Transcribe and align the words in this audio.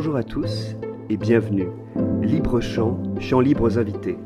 Bonjour 0.00 0.14
à 0.14 0.22
tous 0.22 0.76
et 1.10 1.16
bienvenue. 1.16 1.70
Libre 2.22 2.60
Chant, 2.60 3.02
Chants 3.18 3.40
libres 3.40 3.78
invités. 3.78 4.16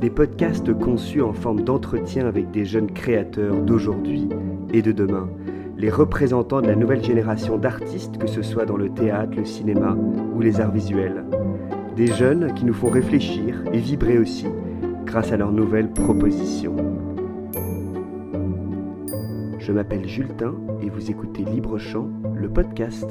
Des 0.00 0.08
podcasts 0.08 0.72
conçus 0.72 1.20
en 1.20 1.34
forme 1.34 1.64
d'entretien 1.64 2.26
avec 2.26 2.50
des 2.50 2.64
jeunes 2.64 2.90
créateurs 2.90 3.60
d'aujourd'hui 3.60 4.26
et 4.72 4.80
de 4.80 4.90
demain. 4.90 5.28
Les 5.76 5.90
représentants 5.90 6.62
de 6.62 6.68
la 6.68 6.76
nouvelle 6.76 7.04
génération 7.04 7.58
d'artistes, 7.58 8.16
que 8.16 8.26
ce 8.26 8.40
soit 8.40 8.64
dans 8.64 8.78
le 8.78 8.88
théâtre, 8.88 9.36
le 9.36 9.44
cinéma 9.44 9.94
ou 10.34 10.40
les 10.40 10.62
arts 10.62 10.72
visuels. 10.72 11.26
Des 11.94 12.06
jeunes 12.06 12.54
qui 12.54 12.64
nous 12.64 12.72
font 12.72 12.88
réfléchir 12.88 13.62
et 13.70 13.80
vibrer 13.80 14.16
aussi 14.16 14.46
grâce 15.04 15.30
à 15.30 15.36
leurs 15.36 15.52
nouvelles 15.52 15.92
propositions. 15.92 16.76
Je 19.58 19.72
m'appelle 19.72 20.08
Jultin 20.08 20.54
et 20.80 20.88
vous 20.88 21.10
écoutez 21.10 21.44
Libre 21.44 21.76
Chant, 21.76 22.08
le 22.34 22.48
podcast. 22.48 23.10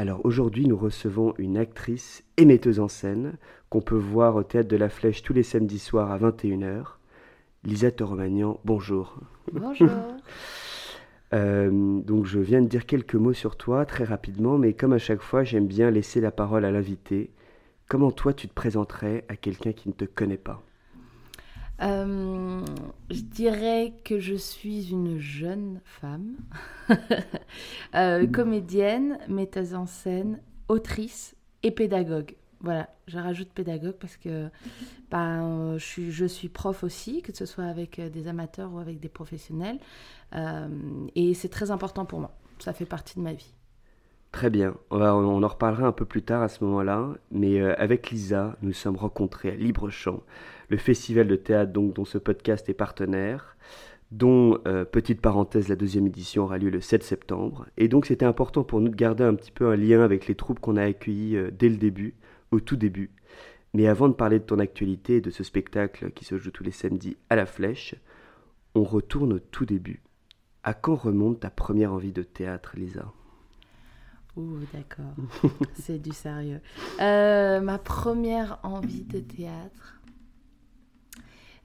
Alors 0.00 0.24
aujourd'hui, 0.24 0.68
nous 0.68 0.76
recevons 0.76 1.34
une 1.38 1.56
actrice 1.56 2.22
et 2.36 2.44
metteuse 2.44 2.78
en 2.78 2.86
scène 2.86 3.36
qu'on 3.68 3.80
peut 3.80 3.96
voir 3.96 4.36
au 4.36 4.44
théâtre 4.44 4.68
de 4.68 4.76
la 4.76 4.88
Flèche 4.88 5.24
tous 5.24 5.32
les 5.32 5.42
samedis 5.42 5.80
soirs 5.80 6.12
à 6.12 6.18
21h. 6.18 6.84
Lisa 7.64 7.90
Toromagnan, 7.90 8.60
bonjour. 8.64 9.18
Bonjour. 9.52 9.90
Euh, 11.34 12.00
donc 12.00 12.24
je 12.24 12.38
viens 12.38 12.62
de 12.62 12.68
dire 12.68 12.86
quelques 12.86 13.14
mots 13.14 13.34
sur 13.34 13.58
toi 13.58 13.84
très 13.84 14.04
rapidement, 14.04 14.56
mais 14.56 14.72
comme 14.72 14.94
à 14.94 14.98
chaque 14.98 15.20
fois, 15.20 15.44
j'aime 15.44 15.66
bien 15.66 15.90
laisser 15.90 16.22
la 16.22 16.30
parole 16.30 16.64
à 16.64 16.70
l'invité. 16.70 17.28
Comment 17.86 18.12
toi 18.12 18.32
tu 18.32 18.48
te 18.48 18.54
présenterais 18.54 19.26
à 19.28 19.36
quelqu'un 19.36 19.72
qui 19.72 19.90
ne 19.90 19.92
te 19.92 20.06
connaît 20.06 20.38
pas? 20.38 20.62
Euh, 21.80 22.64
je 23.10 23.20
dirais 23.20 23.94
que 24.04 24.18
je 24.18 24.34
suis 24.34 24.90
une 24.90 25.18
jeune 25.18 25.80
femme, 25.84 26.36
euh, 27.94 28.26
comédienne, 28.26 29.18
metteuse 29.28 29.74
en 29.74 29.86
scène, 29.86 30.40
autrice 30.68 31.36
et 31.62 31.70
pédagogue. 31.70 32.36
Voilà, 32.60 32.88
je 33.06 33.18
rajoute 33.18 33.50
pédagogue 33.50 33.94
parce 33.94 34.16
que 34.16 34.48
ben, 35.10 35.76
je, 35.78 35.84
suis, 35.84 36.10
je 36.10 36.24
suis 36.24 36.48
prof 36.48 36.82
aussi, 36.82 37.22
que 37.22 37.34
ce 37.34 37.46
soit 37.46 37.64
avec 37.64 38.00
des 38.00 38.26
amateurs 38.26 38.72
ou 38.72 38.78
avec 38.78 38.98
des 38.98 39.08
professionnels. 39.08 39.78
Euh, 40.34 40.68
et 41.14 41.34
c'est 41.34 41.48
très 41.48 41.70
important 41.70 42.04
pour 42.04 42.18
moi. 42.18 42.36
Ça 42.58 42.72
fait 42.72 42.86
partie 42.86 43.16
de 43.16 43.22
ma 43.22 43.32
vie. 43.32 43.54
Très 44.32 44.50
bien, 44.50 44.76
on, 44.90 45.42
en 45.42 45.48
reparlera 45.48 45.86
un 45.86 45.92
peu 45.92 46.04
plus 46.04 46.22
tard 46.22 46.42
à 46.42 46.48
ce 46.48 46.62
moment-là, 46.64 47.14
mais 47.32 47.60
euh, 47.60 47.74
avec 47.78 48.10
Lisa, 48.10 48.56
nous 48.60 48.74
sommes 48.74 48.96
rencontrés 48.96 49.50
à 49.50 49.54
Libre 49.54 49.88
Chant, 49.88 50.22
le 50.68 50.76
festival 50.76 51.26
de 51.26 51.36
théâtre 51.36 51.72
donc, 51.72 51.94
dont 51.94 52.04
ce 52.04 52.18
podcast 52.18 52.68
est 52.68 52.74
partenaire, 52.74 53.56
dont, 54.12 54.58
euh, 54.66 54.84
petite 54.84 55.22
parenthèse, 55.22 55.68
la 55.68 55.76
deuxième 55.76 56.06
édition 56.06 56.44
aura 56.44 56.58
lieu 56.58 56.68
le 56.68 56.80
7 56.80 57.02
septembre. 57.02 57.66
Et 57.78 57.88
donc 57.88 58.06
c'était 58.06 58.26
important 58.26 58.64
pour 58.64 58.80
nous 58.80 58.90
de 58.90 58.96
garder 58.96 59.24
un 59.24 59.34
petit 59.34 59.50
peu 59.50 59.68
un 59.68 59.76
lien 59.76 60.02
avec 60.02 60.26
les 60.26 60.34
troupes 60.34 60.60
qu'on 60.60 60.76
a 60.76 60.84
accueillies 60.84 61.36
euh, 61.36 61.50
dès 61.50 61.70
le 61.70 61.76
début, 61.76 62.14
au 62.50 62.60
tout 62.60 62.76
début. 62.76 63.10
Mais 63.72 63.86
avant 63.86 64.08
de 64.08 64.14
parler 64.14 64.38
de 64.38 64.44
ton 64.44 64.58
actualité 64.58 65.16
et 65.16 65.20
de 65.20 65.30
ce 65.30 65.42
spectacle 65.42 66.10
qui 66.12 66.24
se 66.24 66.38
joue 66.38 66.50
tous 66.50 66.64
les 66.64 66.70
samedis 66.70 67.16
à 67.30 67.36
la 67.36 67.46
Flèche, 67.46 67.94
on 68.74 68.84
retourne 68.84 69.32
au 69.32 69.38
tout 69.38 69.64
début. 69.64 70.02
À 70.64 70.74
quand 70.74 70.96
remonte 70.96 71.40
ta 71.40 71.50
première 71.50 71.92
envie 71.92 72.12
de 72.12 72.22
théâtre, 72.22 72.74
Lisa? 72.76 73.12
Ouh, 74.38 74.60
d'accord. 74.72 75.14
c'est 75.74 75.98
du 75.98 76.12
sérieux. 76.12 76.60
Euh, 77.00 77.60
ma 77.60 77.78
première 77.78 78.60
envie 78.62 79.02
de 79.02 79.18
théâtre, 79.18 80.00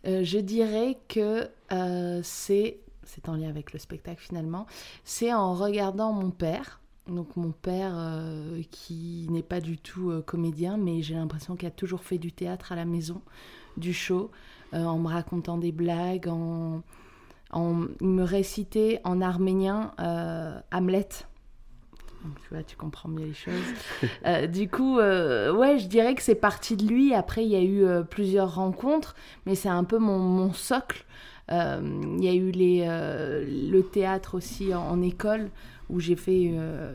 euh, 0.08 0.24
je 0.24 0.40
dirais 0.40 0.98
que 1.08 1.50
euh, 1.72 2.20
c'est, 2.24 2.80
c'est 3.04 3.30
en 3.30 3.36
lien 3.36 3.50
avec 3.50 3.74
le 3.74 3.80
spectacle 3.80 4.22
finalement, 4.22 4.66
c'est 5.04 5.32
en 5.32 5.54
regardant 5.54 6.14
mon 6.14 6.32
père. 6.32 6.80
Donc 7.06 7.36
mon 7.36 7.52
père 7.52 7.96
qui 8.72 9.28
n'est 9.30 9.44
pas 9.44 9.60
du 9.60 9.78
tout 9.78 10.14
comédien, 10.26 10.78
mais 10.78 11.02
j'ai 11.02 11.16
l'impression 11.16 11.58
qu'il 11.58 11.68
a 11.68 11.72
toujours 11.72 12.02
fait 12.02 12.18
du 12.18 12.32
théâtre 12.32 12.72
à 12.72 12.78
la 12.78 12.86
maison, 12.86 13.22
du 13.76 13.94
show, 13.94 14.32
en 14.72 14.98
me 15.00 15.10
racontant 15.10 15.58
des 15.58 15.74
blagues, 15.74 16.30
en, 16.30 16.82
me 18.00 18.24
récitait 18.24 19.02
en 19.04 19.20
arménien 19.20 19.92
Hamlet. 20.72 21.10
Donc, 22.24 22.40
tu 22.42 22.54
vois, 22.54 22.64
tu 22.64 22.76
comprends 22.76 23.10
mieux 23.10 23.26
les 23.26 23.34
choses. 23.34 23.54
Euh, 24.26 24.48
du 24.48 24.70
coup, 24.70 25.00
euh, 25.00 25.54
ouais, 25.54 25.80
je 25.80 25.88
dirais 25.88 26.16
que 26.16 26.22
c'est 26.22 26.36
parti 26.36 26.78
de 26.78 26.86
lui. 26.88 27.14
Après, 27.14 27.44
il 27.44 27.52
y 27.52 27.56
a 27.56 27.62
eu 27.62 27.84
euh, 27.84 28.04
plusieurs 28.04 28.56
rencontres, 28.56 29.16
mais 29.46 29.56
c'est 29.56 29.70
un 29.70 29.84
peu 29.84 29.98
mon, 29.98 30.18
mon 30.20 30.54
socle. 30.54 31.06
Il 31.50 32.24
y 32.24 32.30
a 32.30 32.34
eu 32.34 32.52
les, 32.52 32.86
le 32.88 33.82
théâtre 33.82 34.36
aussi 34.36 34.74
en, 34.74 34.82
en 34.82 35.02
école, 35.02 35.50
où 35.90 36.00
j'ai 36.00 36.16
fait 36.16 36.52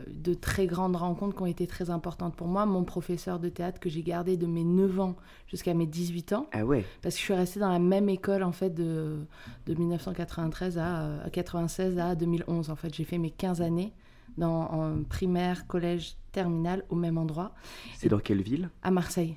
de 0.07 0.33
très 0.33 0.65
grandes 0.65 0.95
rencontres 0.95 1.35
qui 1.35 1.43
ont 1.43 1.45
été 1.45 1.67
très 1.67 1.91
importantes 1.91 2.35
pour 2.35 2.47
moi. 2.47 2.65
Mon 2.65 2.83
professeur 2.83 3.39
de 3.39 3.47
théâtre 3.47 3.79
que 3.79 3.89
j'ai 3.89 4.01
gardé 4.01 4.37
de 4.37 4.47
mes 4.47 4.63
9 4.63 4.99
ans 4.99 5.15
jusqu'à 5.47 5.73
mes 5.75 5.85
18 5.85 6.33
ans, 6.33 6.47
Ah 6.51 6.65
ouais 6.65 6.83
parce 7.03 7.15
que 7.15 7.19
je 7.19 7.25
suis 7.25 7.33
restée 7.35 7.59
dans 7.59 7.71
la 7.71 7.79
même 7.79 8.09
école 8.09 8.43
en 8.43 8.51
fait 8.51 8.73
de, 8.73 9.19
de 9.67 9.73
1993 9.75 10.79
à, 10.79 11.21
à 11.23 11.29
96 11.29 11.99
à 11.99 12.15
2011. 12.15 12.71
En 12.71 12.75
fait, 12.75 12.93
j'ai 12.93 13.05
fait 13.05 13.19
mes 13.19 13.31
15 13.31 13.61
années 13.61 13.93
dans, 14.39 14.61
en 14.71 15.03
primaire, 15.03 15.67
collège, 15.67 16.15
terminale 16.31 16.83
au 16.89 16.95
même 16.95 17.17
endroit, 17.17 17.53
C'est 17.97 18.09
dans 18.09 18.19
quelle 18.19 18.41
ville? 18.41 18.69
À 18.83 18.91
Marseille. 18.91 19.35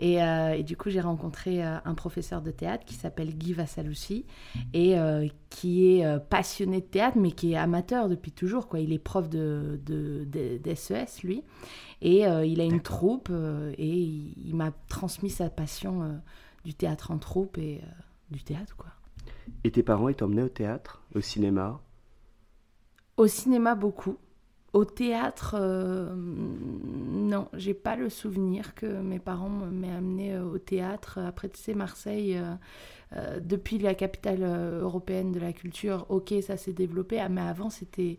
Et, 0.00 0.22
euh, 0.22 0.54
et 0.54 0.62
du 0.62 0.76
coup, 0.76 0.90
j'ai 0.90 1.00
rencontré 1.00 1.64
euh, 1.64 1.76
un 1.84 1.94
professeur 1.94 2.40
de 2.40 2.52
théâtre 2.52 2.84
qui 2.84 2.94
s'appelle 2.94 3.36
Guy 3.36 3.52
Vassaloussi 3.52 4.26
et 4.72 4.96
euh, 4.96 5.26
qui 5.50 5.86
est 5.86 6.18
passionné 6.28 6.80
de 6.80 6.86
théâtre, 6.86 7.16
mais 7.18 7.32
qui 7.32 7.52
est 7.52 7.56
amateur 7.56 8.08
depuis 8.08 8.30
toujours. 8.30 8.68
Quoi. 8.68 8.78
Il 8.78 8.92
est 8.92 9.00
prof 9.00 9.28
de, 9.28 9.80
de, 9.84 10.24
de- 10.24 10.58
d'SES, 10.58 11.22
lui. 11.24 11.42
Et 12.00 12.20
il 12.20 12.60
a 12.60 12.64
une 12.64 12.80
troupe 12.80 13.30
et 13.76 13.88
il, 13.88 14.34
il 14.46 14.54
m'a 14.54 14.70
transmis 14.88 15.30
sa 15.30 15.50
passion 15.50 16.20
du 16.64 16.74
théâtre 16.74 17.10
en 17.10 17.18
troupe 17.18 17.58
et 17.58 17.80
du 18.30 18.44
théâtre, 18.44 18.76
quoi. 18.76 18.86
Et 19.64 19.70
tes 19.72 19.82
parents 19.82 20.08
ils 20.08 20.14
t'emmenaient 20.14 20.42
au 20.42 20.48
théâtre, 20.48 21.02
au 21.16 21.20
cinéma? 21.20 21.80
Au 23.18 23.26
cinéma, 23.26 23.74
beaucoup. 23.74 24.16
Au 24.72 24.84
théâtre, 24.84 25.56
euh, 25.58 26.14
non, 26.14 27.48
j'ai 27.52 27.74
pas 27.74 27.96
le 27.96 28.10
souvenir 28.10 28.76
que 28.76 28.86
mes 28.86 29.18
parents 29.18 29.48
m'aient 29.48 29.90
amené 29.90 30.36
euh, 30.36 30.44
au 30.44 30.58
théâtre. 30.58 31.18
Après, 31.18 31.48
tu 31.48 31.58
sais, 31.58 31.74
Marseille, 31.74 32.36
euh, 32.36 32.54
euh, 33.16 33.40
depuis 33.40 33.78
la 33.78 33.94
capitale 33.94 34.44
européenne 34.44 35.32
de 35.32 35.40
la 35.40 35.52
culture, 35.52 36.06
ok, 36.10 36.32
ça 36.42 36.56
s'est 36.56 36.72
développé, 36.72 37.18
ah, 37.18 37.28
mais 37.28 37.40
avant, 37.40 37.70
c'était 37.70 38.18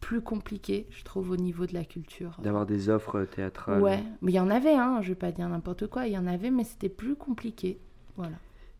plus 0.00 0.20
compliqué, 0.20 0.88
je 0.90 1.04
trouve, 1.04 1.30
au 1.30 1.36
niveau 1.36 1.66
de 1.66 1.74
la 1.74 1.84
culture. 1.84 2.36
D'avoir 2.42 2.66
des 2.66 2.88
offres 2.88 3.24
théâtrales 3.24 3.80
Ouais, 3.80 4.02
mais 4.20 4.32
il 4.32 4.34
y 4.34 4.40
en 4.40 4.50
avait, 4.50 4.74
hein, 4.74 4.98
je 5.00 5.10
vais 5.10 5.14
pas 5.14 5.30
dire 5.30 5.48
n'importe 5.48 5.86
quoi, 5.86 6.08
il 6.08 6.12
y 6.12 6.18
en 6.18 6.26
avait, 6.26 6.50
mais 6.50 6.64
c'était 6.64 6.88
plus 6.88 7.14
compliqué. 7.14 7.78
Voilà. 8.16 8.36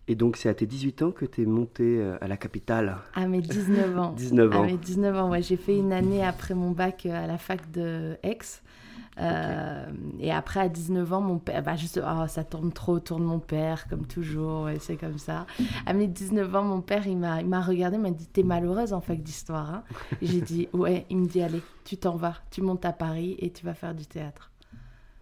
Et 0.06 0.14
donc 0.14 0.36
c'est 0.36 0.48
à 0.48 0.54
tes 0.54 0.66
18 0.66 1.02
ans 1.02 1.10
que 1.12 1.24
tu 1.24 1.42
es 1.42 1.46
monté 1.46 1.98
euh, 1.98 2.16
à 2.20 2.28
la 2.28 2.36
capitale 2.36 2.96
À 3.14 3.26
mes 3.26 3.40
19 3.40 3.98
ans. 3.98 4.12
19 4.16 4.52
À 4.52 4.58
ans. 4.58 4.64
mes 4.66 4.76
19 4.76 5.16
ans, 5.16 5.30
ouais. 5.30 5.42
J'ai 5.42 5.56
fait 5.56 5.76
une 5.78 5.92
année 5.92 6.22
après 6.24 6.54
mon 6.54 6.72
bac 6.72 7.06
euh, 7.06 7.24
à 7.24 7.26
la 7.26 7.38
fac 7.38 7.70
de 7.70 8.16
Aix. 8.22 8.38
Euh, 9.20 9.86
Et 10.18 10.32
après, 10.32 10.58
à 10.60 10.68
19 10.68 11.12
ans, 11.12 11.20
mon 11.20 11.38
père, 11.38 11.62
bah 11.62 11.76
juste, 11.76 12.00
oh, 12.04 12.26
ça 12.26 12.42
tourne 12.42 12.72
trop 12.72 12.94
autour 12.94 13.20
de 13.20 13.24
mon 13.24 13.38
père, 13.38 13.86
comme 13.88 14.06
toujours, 14.06 14.64
ouais, 14.64 14.78
c'est 14.80 14.96
comme 14.96 15.18
ça. 15.18 15.46
À 15.86 15.92
mes 15.92 16.08
19 16.08 16.52
ans, 16.56 16.64
mon 16.64 16.80
père, 16.80 17.06
il 17.06 17.16
m'a 17.16 17.40
il 17.40 17.46
m'a 17.46 17.60
regardé, 17.60 17.96
il 17.96 18.02
m'a 18.02 18.10
dit 18.10 18.26
T'es 18.26 18.42
malheureuse 18.42 18.92
en 18.92 19.00
fac 19.00 19.22
d'histoire. 19.22 19.72
Hein 19.72 19.82
Et 20.20 20.26
J'ai 20.26 20.40
dit 20.40 20.68
Ouais, 20.72 21.06
il 21.10 21.18
me 21.18 21.26
dit 21.26 21.40
Allez, 21.42 21.62
tu 21.84 21.96
t'en 21.96 22.16
vas, 22.16 22.34
tu 22.50 22.60
montes 22.60 22.84
à 22.84 22.92
Paris 22.92 23.36
et 23.38 23.50
tu 23.50 23.64
vas 23.64 23.74
faire 23.74 23.94
du 23.94 24.04
théâtre. 24.04 24.50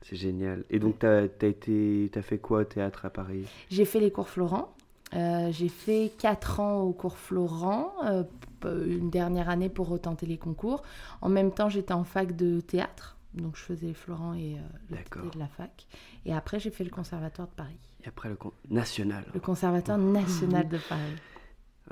C'est 0.03 0.17
génial. 0.17 0.65
Et 0.71 0.79
donc 0.79 0.99
t'as 0.99 1.23
as 1.23 1.47
été, 1.47 2.11
t'as 2.13 2.23
fait 2.23 2.39
quoi 2.39 2.61
au 2.61 2.65
théâtre 2.65 3.05
à 3.07 3.11
Paris? 3.11 3.45
J'ai 3.71 3.85
fait 3.85 4.01
les 4.01 4.11
cours 4.11 4.29
Florent. 4.29 4.75
Euh, 5.15 5.51
j'ai 5.53 5.69
fait 5.69 6.11
4 6.19 6.61
ans 6.61 6.81
au 6.81 6.93
cours 6.93 7.19
Florent, 7.19 7.93
euh, 8.07 8.23
p- 8.61 8.69
une 8.87 9.11
dernière 9.11 9.51
année 9.51 9.69
pour 9.69 9.89
retenter 9.89 10.25
les 10.25 10.39
concours. 10.39 10.83
En 11.21 11.29
même 11.29 11.53
temps, 11.53 11.69
j'étais 11.69 11.93
en 11.93 12.05
fac 12.05 12.35
de 12.35 12.61
théâtre, 12.61 13.19
donc 13.35 13.57
je 13.57 13.63
faisais 13.63 13.93
Florent 13.93 14.33
et 14.33 14.55
euh, 14.55 14.63
le 14.91 15.31
de 15.31 15.39
la 15.39 15.49
fac. 15.49 15.87
Et 16.25 16.33
après, 16.33 16.59
j'ai 16.61 16.71
fait 16.71 16.83
le 16.85 16.89
conservatoire 16.91 17.47
de 17.47 17.53
Paris. 17.53 17.79
Et 18.03 18.09
après 18.09 18.31
le 18.31 18.37
con- 18.37 18.53
national. 18.71 19.25
Le 19.35 19.41
conservatoire 19.41 19.99
national 19.99 20.67
de 20.67 20.79
Paris. 20.89 21.01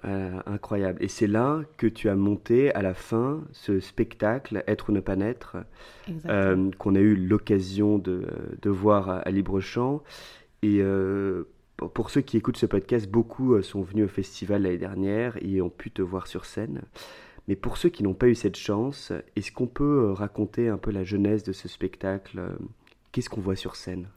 Euh, 0.06 0.40
incroyable. 0.46 1.02
Et 1.04 1.08
c'est 1.08 1.26
là 1.26 1.60
que 1.76 1.86
tu 1.86 2.08
as 2.08 2.16
monté 2.16 2.74
à 2.74 2.80
la 2.80 2.94
fin 2.94 3.42
ce 3.52 3.80
spectacle 3.80 4.64
Être 4.66 4.88
ou 4.88 4.92
ne 4.92 5.00
pas 5.00 5.14
naître 5.14 5.58
euh, 6.26 6.70
qu'on 6.78 6.94
a 6.94 7.00
eu 7.00 7.14
l'occasion 7.16 7.98
de, 7.98 8.26
de 8.62 8.70
voir 8.70 9.10
à, 9.10 9.18
à 9.18 9.30
Libre-Champ. 9.30 10.02
Et 10.62 10.78
euh, 10.80 11.44
pour- 11.92 12.08
ceux 12.08 12.22
qui 12.22 12.38
écoutent 12.38 12.56
ce 12.56 12.64
podcast, 12.64 13.10
beaucoup 13.10 13.60
sont 13.60 13.82
venus 13.82 14.06
au 14.06 14.08
festival 14.08 14.62
l'année 14.62 14.78
dernière 14.78 15.36
et 15.42 15.60
ont 15.60 15.68
pu 15.68 15.90
te 15.90 16.00
voir 16.00 16.28
sur 16.28 16.46
scène. 16.46 16.80
Mais 17.46 17.54
pour 17.56 17.76
ceux 17.76 17.90
qui 17.90 18.02
n'ont 18.02 18.14
pas 18.14 18.28
eu 18.28 18.34
cette 18.34 18.56
chance, 18.56 19.12
est-ce 19.36 19.52
qu'on 19.52 19.66
peut 19.66 20.12
raconter 20.12 20.68
un 20.70 20.78
peu 20.78 20.92
la 20.92 21.04
genèse 21.04 21.42
de 21.42 21.52
ce 21.52 21.68
spectacle 21.68 22.40
Qu'est-ce 23.12 23.28
qu'on 23.28 23.42
voit 23.42 23.56
sur 23.56 23.76
scène? 23.76 24.08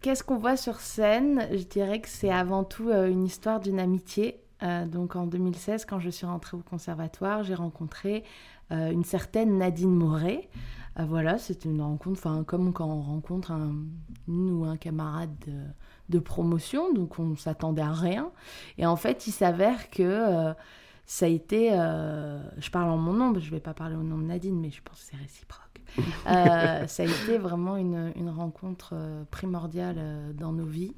Qu'est-ce 0.00 0.22
qu'on 0.24 0.38
voit 0.38 0.56
sur 0.56 0.80
scène? 0.80 1.46
Je 1.52 1.64
dirais 1.64 2.00
que 2.00 2.08
c'est 2.08 2.30
avant 2.30 2.64
tout 2.64 2.90
une 2.90 3.24
histoire 3.26 3.60
d'une 3.60 3.80
amitié 3.80 4.38
donc 4.60 5.16
en 5.16 5.26
2016, 5.26 5.84
quand 5.84 6.00
je 6.00 6.10
suis 6.10 6.26
rentrée 6.26 6.56
au 6.56 6.60
conservatoire, 6.60 7.44
j'ai 7.44 7.54
rencontré 7.54 8.24
une 8.70 9.04
certaine 9.04 9.58
Nadine 9.58 9.94
Moret. 9.94 10.48
voilà, 10.96 11.38
c'était 11.38 11.68
une 11.68 11.80
rencontre, 11.80 12.18
enfin 12.18 12.44
comme 12.44 12.72
quand 12.72 12.88
on 12.88 13.00
rencontre 13.00 13.52
un, 13.52 13.76
une 14.26 14.50
ou 14.50 14.64
un 14.64 14.76
camarade 14.76 15.32
de, 16.08 16.18
promotion, 16.18 16.92
donc 16.92 17.18
on 17.18 17.36
s'attendait 17.36 17.82
à 17.82 17.92
rien. 17.92 18.30
Et 18.78 18.86
en 18.86 18.96
fait, 18.96 19.26
il 19.26 19.32
s'avère 19.32 19.90
que 19.90 20.52
ça 21.06 21.26
a 21.26 21.28
été, 21.28 21.70
je 21.70 22.70
parle 22.70 22.90
en 22.90 22.98
mon 22.98 23.12
nom, 23.12 23.32
je 23.38 23.46
ne 23.46 23.50
vais 23.50 23.60
pas 23.60 23.74
parler 23.74 23.94
au 23.94 24.02
nom 24.02 24.18
de 24.18 24.24
Nadine, 24.24 24.60
mais 24.60 24.70
je 24.70 24.82
pense 24.82 25.00
que 25.00 25.10
c'est 25.10 25.16
réciproque. 25.16 25.68
Euh, 26.26 26.86
ça 26.86 27.02
a 27.02 27.06
été 27.06 27.38
vraiment 27.38 27.76
une, 27.76 28.12
une 28.16 28.30
rencontre 28.30 28.90
euh, 28.94 29.24
primordiale 29.30 29.96
euh, 29.98 30.32
dans 30.32 30.52
nos 30.52 30.66
vies. 30.66 30.94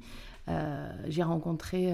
J'ai 1.07 1.23
rencontré 1.23 1.93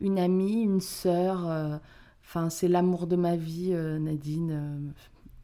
une 0.00 0.18
amie, 0.18 0.62
une 0.62 0.80
sœur. 0.80 1.80
Enfin, 2.24 2.50
c'est 2.50 2.68
l'amour 2.68 3.06
de 3.06 3.16
ma 3.16 3.36
vie, 3.36 3.70
Nadine. 3.70 4.92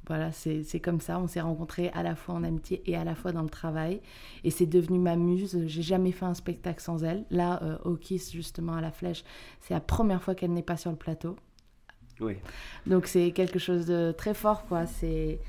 voilà, 0.07 0.33
c'est 0.33 0.81
comme 0.81 1.01
ça. 1.01 1.19
On 1.19 1.27
s'est 1.27 1.41
rencontrés 1.41 1.91
à 1.91 2.03
la 2.03 2.15
fois 2.15 2.35
en 2.35 2.43
amitié 2.43 2.83
et 2.87 2.97
à 2.97 3.05
la 3.05 3.15
fois 3.15 3.33
dans 3.33 3.43
le 3.43 3.49
travail. 3.49 4.01
Et 4.45 4.51
c'est 4.51 4.67
devenu 4.67 4.99
ma 4.99 5.17
muse. 5.17 5.59
J'ai 5.67 5.83
jamais 5.83 6.13
fait 6.13 6.27
un 6.27 6.35
spectacle 6.35 6.83
sans 6.83 7.05
elle. 7.05 7.25
Là, 7.31 7.79
au 7.85 7.95
Kiss, 7.95 8.33
justement, 8.33 8.75
à 8.75 8.81
la 8.81 8.91
Flèche, 8.91 9.25
c'est 9.61 9.75
la 9.75 9.81
première 9.81 10.23
fois 10.23 10.35
qu'elle 10.35 10.53
n'est 10.53 10.63
pas 10.63 10.77
sur 10.77 10.91
le 10.91 10.97
plateau. 10.97 11.37
Oui. 12.21 12.35
Donc 12.87 13.07
c'est 13.07 13.31
quelque 13.31 13.59
chose 13.59 13.87
de 13.87 14.13
très 14.13 14.35
fort, 14.35 14.67
quoi. 14.67 14.87
C'est 14.87 15.41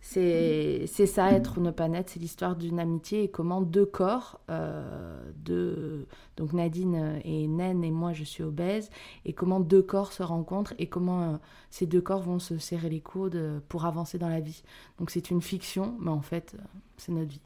c'est 0.00 0.86
ça, 0.86 1.32
être 1.32 1.58
ou 1.58 1.60
ne 1.60 1.70
pas 1.70 1.88
naître, 1.88 2.12
c'est 2.12 2.20
l'histoire 2.20 2.56
d'une 2.56 2.80
amitié 2.80 3.24
et 3.24 3.28
comment 3.28 3.60
deux 3.60 3.86
corps, 3.86 4.40
euh, 4.50 6.02
donc 6.36 6.52
Nadine 6.52 7.20
et 7.24 7.46
Naine 7.46 7.84
et 7.84 7.90
moi 7.90 8.12
je 8.12 8.24
suis 8.24 8.42
obèse, 8.42 8.90
et 9.24 9.32
comment 9.32 9.60
deux 9.60 9.82
corps 9.82 10.12
se 10.12 10.22
rencontrent 10.22 10.74
et 10.78 10.86
comment 10.86 11.22
euh, 11.22 11.36
ces 11.70 11.86
deux 11.86 12.00
corps 12.00 12.22
vont 12.22 12.38
se 12.38 12.58
serrer 12.58 12.88
les 12.88 13.00
coudes 13.00 13.60
pour 13.68 13.84
avancer 13.84 14.18
dans 14.18 14.28
la 14.28 14.40
vie. 14.40 14.62
Donc 14.98 15.10
c'est 15.10 15.30
une 15.30 15.42
fiction, 15.42 15.96
mais 16.00 16.10
en 16.10 16.22
fait 16.22 16.56
c'est 16.96 17.12
notre 17.12 17.30
vie. 17.30 17.42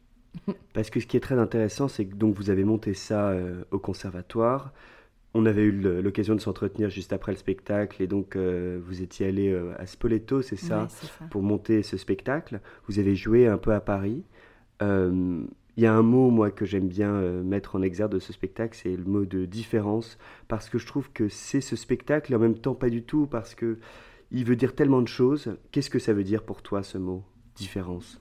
Parce 0.72 0.90
que 0.90 1.00
ce 1.00 1.06
qui 1.06 1.16
est 1.16 1.20
très 1.20 1.38
intéressant, 1.38 1.88
c'est 1.88 2.06
que 2.06 2.14
donc 2.14 2.36
vous 2.36 2.50
avez 2.50 2.64
monté 2.64 2.94
ça 2.94 3.28
euh, 3.28 3.64
au 3.70 3.78
conservatoire, 3.78 4.72
on 5.34 5.46
avait 5.46 5.62
eu 5.62 5.72
l'occasion 6.00 6.36
de 6.36 6.40
s'entretenir 6.40 6.88
juste 6.90 7.12
après 7.12 7.32
le 7.32 7.38
spectacle 7.38 8.00
et 8.00 8.06
donc 8.06 8.36
euh, 8.36 8.81
vous 8.86 9.02
étiez 9.02 9.26
allé 9.26 9.50
euh, 9.50 9.75
à 9.78 9.86
Spoleto, 9.86 10.42
c'est 10.42 10.56
ça, 10.56 10.86
pour 11.31 11.42
monter 11.42 11.82
ce 11.82 11.96
spectacle. 11.96 12.60
Vous 12.86 13.00
avez 13.00 13.16
joué 13.16 13.48
un 13.48 13.58
peu 13.58 13.72
à 13.72 13.81
Paris. 13.81 14.22
Euh, 14.81 15.44
il 15.76 15.82
y 15.82 15.86
a 15.86 15.92
un 15.92 16.02
mot, 16.02 16.31
moi, 16.31 16.52
que 16.52 16.64
j'aime 16.64 16.86
bien 16.86 17.20
mettre 17.42 17.75
en 17.75 17.82
exergue 17.82 18.12
de 18.12 18.20
ce 18.20 18.32
spectacle, 18.32 18.78
c'est 18.81 18.96
le 18.96 19.02
mot 19.02 19.25
de 19.25 19.44
différence, 19.44 20.19
parce 20.46 20.70
que 20.70 20.78
je 20.78 20.86
trouve 20.86 21.10
que 21.10 21.28
c'est 21.28 21.60
ce 21.60 21.75
spectacle 21.75 22.32
et 22.32 22.37
en 22.37 22.38
même 22.38 22.56
temps 22.56 22.76
pas 22.76 22.90
du 22.90 23.02
tout, 23.02 23.26
parce 23.26 23.56
que 23.56 23.78
il 24.30 24.44
veut 24.44 24.54
dire 24.54 24.76
tellement 24.76 25.02
de 25.02 25.08
choses. 25.08 25.56
Qu'est-ce 25.72 25.90
que 25.90 25.98
ça 25.98 26.12
veut 26.12 26.22
dire 26.22 26.44
pour 26.44 26.62
toi, 26.62 26.84
ce 26.84 26.96
mot, 26.96 27.25
différence? 27.56 28.20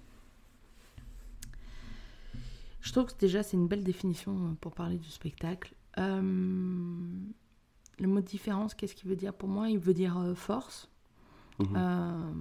Je 2.81 2.92
trouve 2.92 3.06
que 3.06 3.19
déjà 3.19 3.44
c'est 3.44 3.56
une 3.56 3.68
belle 3.68 3.83
définition 3.83 4.57
pour 4.59 4.74
parler 4.74 4.98
du 4.98 5.09
spectacle. 5.09 5.75
Euh, 6.00 6.21
le 8.04 8.10
mot 8.10 8.22
différence, 8.22 8.74
qu'est-ce 8.76 8.96
qu'il 8.96 9.10
veut 9.10 9.16
dire 9.16 9.34
pour 9.34 9.50
moi? 9.50 9.70
Il 9.70 9.80
veut 9.80 9.94
dire 9.94 10.18
euh, 10.18 10.36
force. 10.36 10.90
Mhm. 11.60 11.68
Euh, 11.76 12.32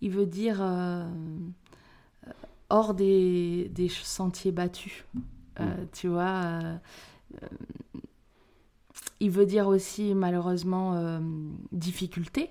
il 0.00 0.10
veut 0.10 0.26
dire 0.26 0.60
hors 2.68 2.94
des, 2.94 3.70
des, 3.74 3.88
sentiers 3.88 4.52
battus. 4.52 5.04
Mhm. 5.58 5.88
Tu 5.92 6.08
vois 6.08 6.60
il 9.20 9.30
veut 9.30 9.46
dire 9.46 9.68
aussi 9.68 10.14
malheureusement 10.14 11.20
difficulté, 11.70 12.50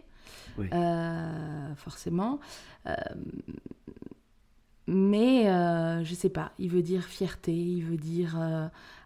forcément. 1.75 2.39
mais 4.87 5.45
je 6.03 6.13
sais 6.15 6.29
pas, 6.29 6.53
il 6.59 6.69
veut 6.69 6.83
dire 6.83 7.03
fierté, 7.03 7.53
il 7.53 7.83
veut 7.83 7.97
dire 7.97 8.37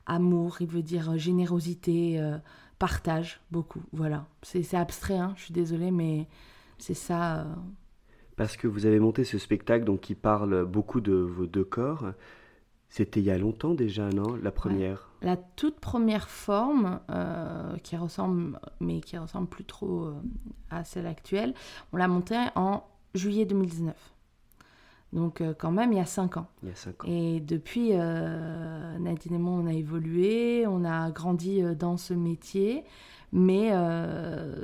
amour, 0.06 0.58
il 0.60 0.68
veut 0.68 0.82
dire 0.82 1.12
euh, 1.12 1.18
générosité, 1.18 2.20
euh, 2.20 2.38
partage, 2.80 3.42
beaucoup. 3.52 3.82
Voilà. 3.94 4.26
C'est 4.44 4.74
abstrait, 4.76 5.18
hein, 5.18 5.34
je 5.38 5.44
suis 5.44 5.54
désolée, 5.54 5.92
mais 5.92 6.28
c'est 6.78 6.94
ça. 6.94 7.42
Euh. 7.42 7.46
Parce 8.36 8.58
que 8.58 8.68
vous 8.68 8.86
avez 8.86 9.00
monté 9.00 9.24
ce 9.24 9.38
spectacle 9.38 9.86
donc, 9.86 10.02
qui 10.02 10.16
parle 10.16 10.66
beaucoup 10.66 11.02
de 11.02 11.14
vos 11.14 11.46
deux 11.46 11.64
corps. 11.64 12.12
C'était 12.90 13.20
il 13.20 13.26
y 13.26 13.32
a 13.32 13.38
longtemps 13.38 13.74
déjà, 13.74 14.10
non 14.10 14.36
La 14.42 14.52
première? 14.52 15.10
La 15.22 15.38
toute 15.38 15.80
première 15.80 16.30
forme, 16.30 17.00
qui 17.84 17.98
ressemble, 17.98 18.60
mais 18.80 19.02
qui 19.02 19.18
ressemble 19.18 19.48
plus 19.48 19.66
trop 19.66 20.14
à 20.70 20.84
celle 20.84 21.08
actuelle, 21.08 21.54
on 21.94 21.98
l'a 21.98 22.08
montée 22.08 22.38
en 22.56 22.84
juillet 23.14 23.46
2019. 23.46 24.15
Donc 25.16 25.40
euh, 25.40 25.54
quand 25.58 25.72
même, 25.72 25.94
il 25.94 25.98
y 25.98 26.02
a 26.02 26.06
cinq 26.06 26.36
ans. 26.36 26.48
Il 26.62 26.70
y 26.70 26.72
a 26.72 26.76
cinq 26.76 27.04
ans. 27.04 27.08
Et 27.08 27.40
depuis, 27.40 27.92
euh, 27.94 28.98
Nadine 29.00 29.36
et 29.36 29.40
moi, 29.40 29.54
on 29.54 29.66
a 29.66 29.74
évolué, 29.74 30.66
on 30.68 30.84
a 30.84 31.10
grandi 31.10 31.64
euh, 31.64 31.74
dans 31.74 31.96
ce 31.96 32.14
métier, 32.14 32.84
mais 33.32 33.72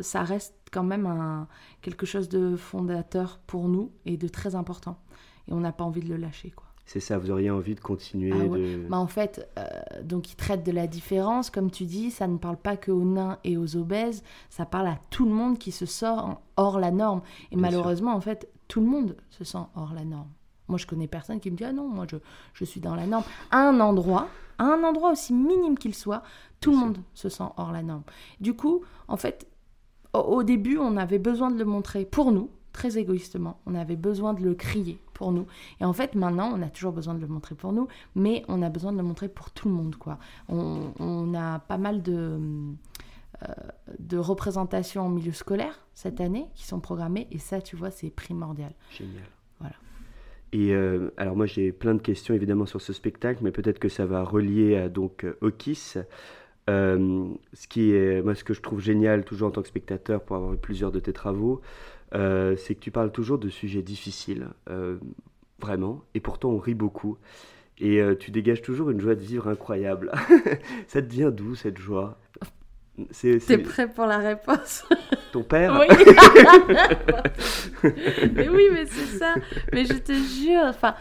ça 0.01 0.24
reste 0.24 0.56
quand 0.71 0.83
même 0.83 1.06
un, 1.06 1.48
quelque 1.81 2.06
chose 2.06 2.30
de 2.30 2.56
fondateur 2.56 3.39
pour 3.48 3.68
nous 3.68 3.92
et 4.06 4.18
de 4.18 4.27
très 4.27 4.56
important. 4.56 4.98
Et 5.48 5.53
on 5.53 5.59
n'a 5.59 5.71
pas 5.71 5.83
envie 5.83 6.01
de 6.01 6.09
le 6.09 6.18
lâcher, 6.18 6.51
quoi. 6.51 6.68
C'est 6.86 7.00
ça, 7.00 7.18
vous 7.18 7.31
auriez 7.31 7.50
envie 7.50 7.75
de 7.75 7.80
continuer 7.80 8.33
ah 8.33 8.48
de... 8.48 8.86
bah 8.89 8.98
En 8.98 9.07
fait, 9.07 9.50
donc 10.03 10.31
il 10.31 10.36
traite 10.36 10.65
de 10.65 10.71
la 10.71 10.88
différence, 10.88 11.50
comme 11.50 11.71
tu 11.71 11.86
dis, 11.86 12.12
ça 12.12 12.27
ne 12.27 12.38
parle 12.38 12.57
pas 12.57 12.75
que 12.75 12.92
aux 12.92 13.06
nains 13.06 13.38
et 13.45 13.56
aux 13.56 13.77
obèses, 13.77 14.24
ça 14.50 14.65
parle 14.65 14.88
à 14.88 15.00
tout 15.09 15.25
le 15.25 15.31
monde 15.31 15.57
qui 15.57 15.71
se 15.71 15.86
sort 15.86 16.42
hors 16.57 16.80
la 16.80 16.92
norme. 16.92 17.21
Et 17.51 17.56
malheureusement, 17.56 18.13
en 18.13 18.21
fait, 18.21 18.50
tout 18.68 18.81
le 18.81 18.88
monde 18.88 19.15
se 19.30 19.44
sent 19.45 19.65
hors 19.75 19.94
la 19.94 20.03
norme. 20.03 20.30
Moi, 20.72 20.78
je 20.78 20.88
connais 20.88 21.08
personne 21.08 21.42
qui 21.42 21.52
me 21.52 21.58
dit 21.58 21.66
Ah 21.66 21.74
non, 21.74 21.86
moi, 21.90 22.06
je, 22.10 22.16
je 22.54 22.64
suis 22.64 22.80
dans 22.80 22.96
la 22.96 23.06
norme. 23.06 23.26
À 23.52 23.68
un 23.68 23.82
endroit, 23.82 24.30
à 24.58 24.64
un 24.64 24.82
endroit 24.86 25.12
aussi 25.12 25.34
minime 25.34 25.78
qu'il 25.78 25.94
soit, 25.94 26.24
tout 26.62 26.72
le 26.72 26.78
monde 26.78 26.98
se 27.14 27.28
sent 27.28 27.44
hors 27.58 27.74
la 27.74 27.84
norme. 27.84 28.04
Du 28.40 28.54
coup, 28.54 28.82
en 29.10 29.18
fait, 29.18 29.50
au, 30.14 30.44
début, 30.44 30.78
on 30.78 30.96
avait 30.96 31.20
besoin 31.20 31.52
de 31.52 31.58
le 31.58 31.66
montrer 31.66 32.06
pour 32.06 32.32
nous, 32.32 32.50
très 32.72 32.98
égoïstement. 32.98 33.60
On 33.66 33.76
avait 33.76 33.98
besoin 33.98 34.34
de 34.34 34.42
le 34.42 34.56
crier 34.56 34.98
pour 35.14 35.34
nous. 35.34 35.46
Et 35.82 35.84
en 35.84 35.92
fait, 35.92 36.16
maintenant, 36.16 36.50
on 36.56 36.62
a 36.62 36.70
toujours 36.70 36.94
besoin 36.94 37.16
de 37.16 37.20
le 37.20 37.28
montrer 37.28 37.56
pour 37.56 37.74
nous, 37.74 37.90
mais 38.16 38.46
on 38.48 38.62
a 38.62 38.70
besoin 38.70 38.94
de 38.94 38.98
le 38.98 39.04
montrer 39.04 39.28
pour 39.28 39.52
tout 39.52 39.68
le 39.68 39.74
monde, 39.74 39.98
quoi. 39.98 40.20
On, 40.48 40.94
on 41.00 41.34
a 41.34 41.60
pas 41.60 41.78
mal 41.78 42.01
de. 42.01 42.40
Euh, 43.50 43.54
de 43.98 44.18
représentations 44.18 45.08
en 45.08 45.10
milieu 45.10 45.32
scolaire 45.32 45.88
cette 45.96 46.22
année 46.22 46.46
qui 46.54 46.63
sont 46.63 46.80
programmées 46.80 47.28
et 47.32 47.40
ça 47.40 47.60
tu 47.60 47.75
vois 47.75 47.90
c'est 47.90 48.12
primordial. 48.12 48.72
Génial. 48.92 49.24
Et 50.53 50.74
euh, 50.74 51.12
alors 51.17 51.36
moi 51.36 51.46
j'ai 51.46 51.72
plein 51.72 51.93
de 51.93 52.01
questions 52.01 52.34
évidemment 52.34 52.65
sur 52.65 52.81
ce 52.81 52.93
spectacle, 52.93 53.39
mais 53.43 53.51
peut-être 53.51 53.79
que 53.79 53.89
ça 53.89 54.05
va 54.05 54.24
relier 54.24 54.75
à 54.75 54.89
donc 54.89 55.24
euh, 55.24 55.38
Okis. 55.41 55.96
Euh, 56.70 57.29
ce 57.53 57.67
qui 57.67 57.91
est 57.93 58.22
moi 58.22 58.36
ce 58.36 58.43
que 58.43 58.53
je 58.53 58.62
trouve 58.62 58.81
génial 58.81 59.25
toujours 59.25 59.48
en 59.48 59.51
tant 59.51 59.62
que 59.62 59.67
spectateur 59.67 60.24
pour 60.24 60.36
avoir 60.36 60.53
eu 60.53 60.58
plusieurs 60.58 60.91
de 60.91 61.00
tes 61.00 61.13
travaux, 61.13 61.62
c'est 62.13 62.75
que 62.75 62.79
tu 62.79 62.91
parles 62.91 63.12
toujours 63.12 63.39
de 63.39 63.50
sujets 63.50 63.81
difficiles, 63.81 64.48
vraiment, 65.60 66.03
et 66.13 66.20
pourtant 66.20 66.50
on 66.50 66.60
rit 66.60 66.75
beaucoup. 66.75 67.17
Et 67.79 68.01
tu 68.20 68.31
dégages 68.31 68.62
toujours 68.62 68.91
une 68.91 69.00
joie 69.00 69.15
de 69.15 69.22
vivre 69.22 69.48
incroyable. 69.48 70.12
ça 70.88 71.01
te 71.01 71.12
vient 71.12 71.31
d'où 71.31 71.55
cette 71.55 71.79
joie? 71.79 72.21
T'es 73.48 73.57
prêt 73.57 73.88
pour 73.88 74.05
la 74.05 74.17
réponse? 74.17 74.83
Ton 75.31 75.43
père? 75.43 75.79
Oui. 75.79 75.88
mais 78.36 78.50
oui, 78.50 78.67
mais 78.71 78.86
c'est 78.86 79.17
ça. 79.17 79.36
Mais 79.71 79.86
je 79.86 79.93
te 79.93 80.12
jure, 80.12 80.63
enfin, 80.65 80.95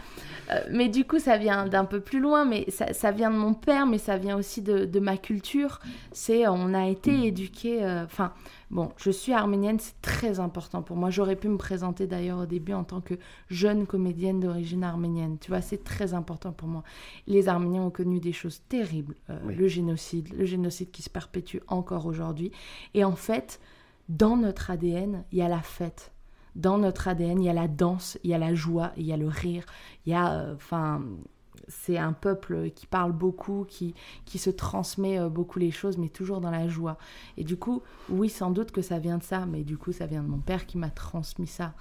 mais 0.69 0.89
du 0.89 1.05
coup, 1.05 1.19
ça 1.19 1.37
vient 1.37 1.65
d'un 1.65 1.85
peu 1.85 1.99
plus 1.99 2.19
loin, 2.19 2.45
mais 2.45 2.65
ça, 2.69 2.93
ça, 2.93 3.11
vient 3.11 3.31
de 3.31 3.35
mon 3.35 3.53
père, 3.53 3.85
mais 3.85 3.97
ça 3.97 4.17
vient 4.17 4.37
aussi 4.37 4.61
de, 4.61 4.85
de 4.85 4.99
ma 4.99 5.17
culture. 5.17 5.79
C'est, 6.11 6.47
on 6.47 6.73
a 6.73 6.87
été 6.87 7.27
éduqués, 7.27 7.83
euh, 7.83 8.03
enfin, 8.03 8.33
bon, 8.69 8.91
je 8.97 9.11
suis 9.11 9.33
arménienne, 9.33 9.79
c'est 9.79 9.99
très 10.01 10.39
important 10.39 10.81
pour 10.81 10.97
moi. 10.97 11.09
J'aurais 11.09 11.35
pu 11.35 11.47
me 11.47 11.57
présenter 11.57 12.07
d'ailleurs 12.07 12.39
au 12.39 12.45
début 12.45 12.73
en 12.73 12.83
tant 12.83 13.01
que 13.01 13.15
jeune 13.49 13.85
comédienne 13.85 14.39
d'origine 14.39 14.83
arménienne. 14.83 15.37
Tu 15.39 15.51
vois, 15.51 15.61
c'est 15.61 15.83
très 15.83 16.13
important 16.13 16.51
pour 16.51 16.67
moi. 16.67 16.83
Les 17.27 17.47
Arméniens 17.47 17.83
ont 17.83 17.91
connu 17.91 18.19
des 18.19 18.33
choses 18.33 18.61
terribles, 18.67 19.15
euh, 19.29 19.37
le 19.47 19.67
génocide, 19.67 20.33
le 20.37 20.45
génocide 20.45 20.91
qui 20.91 21.01
se 21.01 21.09
perpétue 21.09 21.57
encore 21.67 22.05
aujourd'hui. 22.05 22.51
Et 22.93 23.03
en 23.03 23.15
fait, 23.15 23.59
dans 24.09 24.35
notre 24.35 24.71
ADN, 24.71 25.23
il 25.31 25.37
y 25.37 25.41
a 25.41 25.47
la 25.47 25.61
fête 25.61 26.11
dans 26.55 26.77
notre 26.77 27.07
ADN, 27.07 27.41
il 27.41 27.45
y 27.45 27.49
a 27.49 27.53
la 27.53 27.67
danse, 27.67 28.17
il 28.23 28.29
y 28.29 28.33
a 28.33 28.37
la 28.37 28.53
joie, 28.53 28.91
il 28.97 29.05
y 29.05 29.13
a 29.13 29.17
le 29.17 29.27
rire, 29.27 29.65
il 30.05 30.11
y 30.11 30.15
a, 30.15 30.33
euh, 30.33 30.55
enfin, 30.55 31.01
c'est 31.67 31.97
un 31.97 32.13
peuple 32.13 32.69
qui 32.71 32.85
parle 32.85 33.13
beaucoup, 33.13 33.65
qui, 33.67 33.95
qui 34.25 34.37
se 34.37 34.49
transmet 34.49 35.19
euh, 35.19 35.29
beaucoup 35.29 35.59
les 35.59 35.71
choses, 35.71 35.97
mais 35.97 36.09
toujours 36.09 36.41
dans 36.41 36.51
la 36.51 36.67
joie. 36.67 36.97
Et 37.37 37.43
du 37.43 37.57
coup, 37.57 37.81
oui, 38.09 38.29
sans 38.29 38.51
doute 38.51 38.71
que 38.71 38.81
ça 38.81 38.99
vient 38.99 39.17
de 39.17 39.23
ça, 39.23 39.45
mais 39.45 39.63
du 39.63 39.77
coup, 39.77 39.91
ça 39.91 40.05
vient 40.05 40.23
de 40.23 40.27
mon 40.27 40.39
père 40.39 40.65
qui 40.65 40.77
m'a 40.77 40.89
transmis 40.89 41.47
ça. 41.47 41.73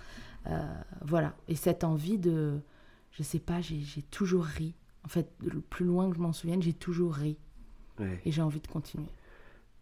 Euh, 0.47 0.63
voilà. 1.03 1.35
Et 1.49 1.57
cette 1.57 1.85
envie 1.85 2.19
de, 2.19 2.61
je 3.11 3.23
sais 3.23 3.41
pas, 3.41 3.61
j'ai 3.61 4.03
toujours 4.11 4.45
ri. 4.45 4.75
En 5.05 5.09
fait, 5.09 5.31
le 5.41 5.61
plus 5.61 5.85
loin 5.85 6.09
que 6.11 6.17
je 6.17 6.21
m'en 6.21 6.33
souvienne, 6.33 6.63
j'ai 6.63 6.75
toujours 6.75 7.15
ri. 7.15 7.37
Et 8.25 8.33
j'ai 8.33 8.41
envie 8.41 8.61
de 8.61 8.67
continuer. 8.67 9.09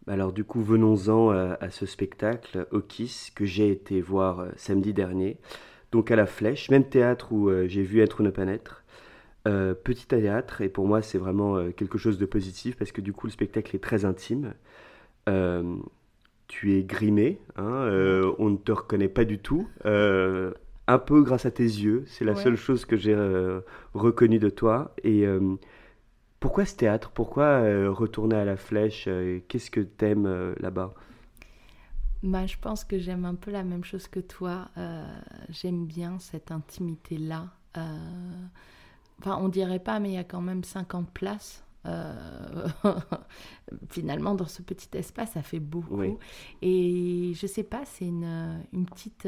Alors 0.07 0.33
du 0.33 0.43
coup, 0.43 0.61
venons-en 0.61 1.29
à, 1.29 1.69
ce 1.69 1.85
spectacle, 1.85 2.67
au 2.71 2.79
Kiss, 2.79 3.31
que 3.35 3.45
j'ai 3.45 3.69
été 3.69 4.01
voir 4.01 4.47
samedi 4.55 4.93
dernier. 4.93 5.37
Donc 5.91 6.11
à 6.11 6.15
la 6.15 6.25
Flèche, 6.25 6.69
même 6.69 6.83
théâtre 6.83 7.31
où 7.31 7.51
j'ai 7.67 7.83
vu 7.83 8.01
Être 8.01 8.21
ou 8.21 8.23
ne 8.23 8.29
pas 8.29 8.45
naître. 8.45 8.83
petit 9.43 10.07
théâtre, 10.07 10.61
et 10.61 10.69
pour 10.69 10.87
moi 10.87 11.01
c'est 11.01 11.17
vraiment 11.17 11.71
quelque 11.71 11.97
chose 11.97 12.17
de 12.17 12.25
positif 12.25 12.75
parce 12.75 12.91
que 12.91 13.01
du 13.01 13.13
coup 13.13 13.27
le 13.27 13.31
spectacle 13.31 13.75
est 13.75 13.83
très 13.83 14.05
intime. 14.05 14.53
tu 16.47 16.73
es 16.73 16.83
grimé, 16.83 17.39
hein, 17.55 17.89
on 18.39 18.49
ne 18.49 18.57
te 18.57 18.71
reconnaît 18.71 19.09
pas 19.09 19.25
du 19.25 19.39
tout 19.39 19.67
un 20.89 20.97
peu 20.97 21.21
grâce 21.21 21.45
à 21.45 21.51
tes 21.51 21.63
yeux. 21.63 22.03
C'est 22.07 22.25
la 22.25 22.35
seule 22.35 22.55
chose 22.55 22.85
que 22.85 22.97
j'ai 22.97 23.13
euh, 23.13 23.61
reconnue 23.93 24.39
de 24.39 24.49
toi. 24.49 24.95
Et 25.03 25.25
euh, 25.27 25.55
pourquoi 26.39 26.65
ce 26.65 26.75
théâtre? 26.75 27.11
Pourquoi 27.11 27.43
euh, 27.43 27.91
retourner 27.91 28.35
à 28.35 28.45
la 28.45 28.57
flèche? 28.57 29.07
Qu'est-ce 29.47 29.71
que 29.71 29.81
t'aimes 29.81 30.55
là-bas? 30.59 30.93
Bah, 32.21 32.45
je 32.45 32.57
pense 32.57 32.83
que 32.83 32.99
j'aime 32.99 33.25
un 33.25 33.35
peu 33.35 33.51
la 33.51 33.63
même 33.63 33.83
chose 33.83 34.07
que 34.07 34.19
toi. 34.19 34.69
j'aime 35.49 35.85
bien 35.85 36.19
cette 36.19 36.51
intimité-là. 36.51 37.47
Enfin, 39.19 39.37
on 39.41 39.49
dirait 39.49 39.79
pas, 39.79 39.99
mais 39.99 40.09
il 40.09 40.15
y 40.15 40.17
a 40.17 40.23
quand 40.23 40.41
même 40.41 40.63
50 40.63 41.11
places. 41.11 41.63
finalement, 43.89 44.35
dans 44.35 44.47
ce 44.47 44.61
petit 44.61 44.89
espace, 44.97 45.31
ça 45.31 45.41
fait 45.41 45.59
beaucoup. 45.59 46.19
Et 46.61 47.31
je 47.35 47.47
sais 47.47 47.63
pas, 47.63 47.83
c'est 47.85 48.05
une, 48.05 48.63
une 48.73 48.85
petite 48.85 49.27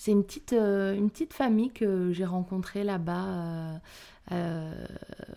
c'est 0.00 0.12
une 0.12 0.24
petite, 0.24 0.54
euh, 0.54 0.94
une 0.94 1.10
petite 1.10 1.34
famille 1.34 1.70
que 1.70 2.10
j'ai 2.10 2.24
rencontrée 2.24 2.84
là-bas. 2.84 3.26
Euh, 3.26 3.78
euh, 4.32 4.86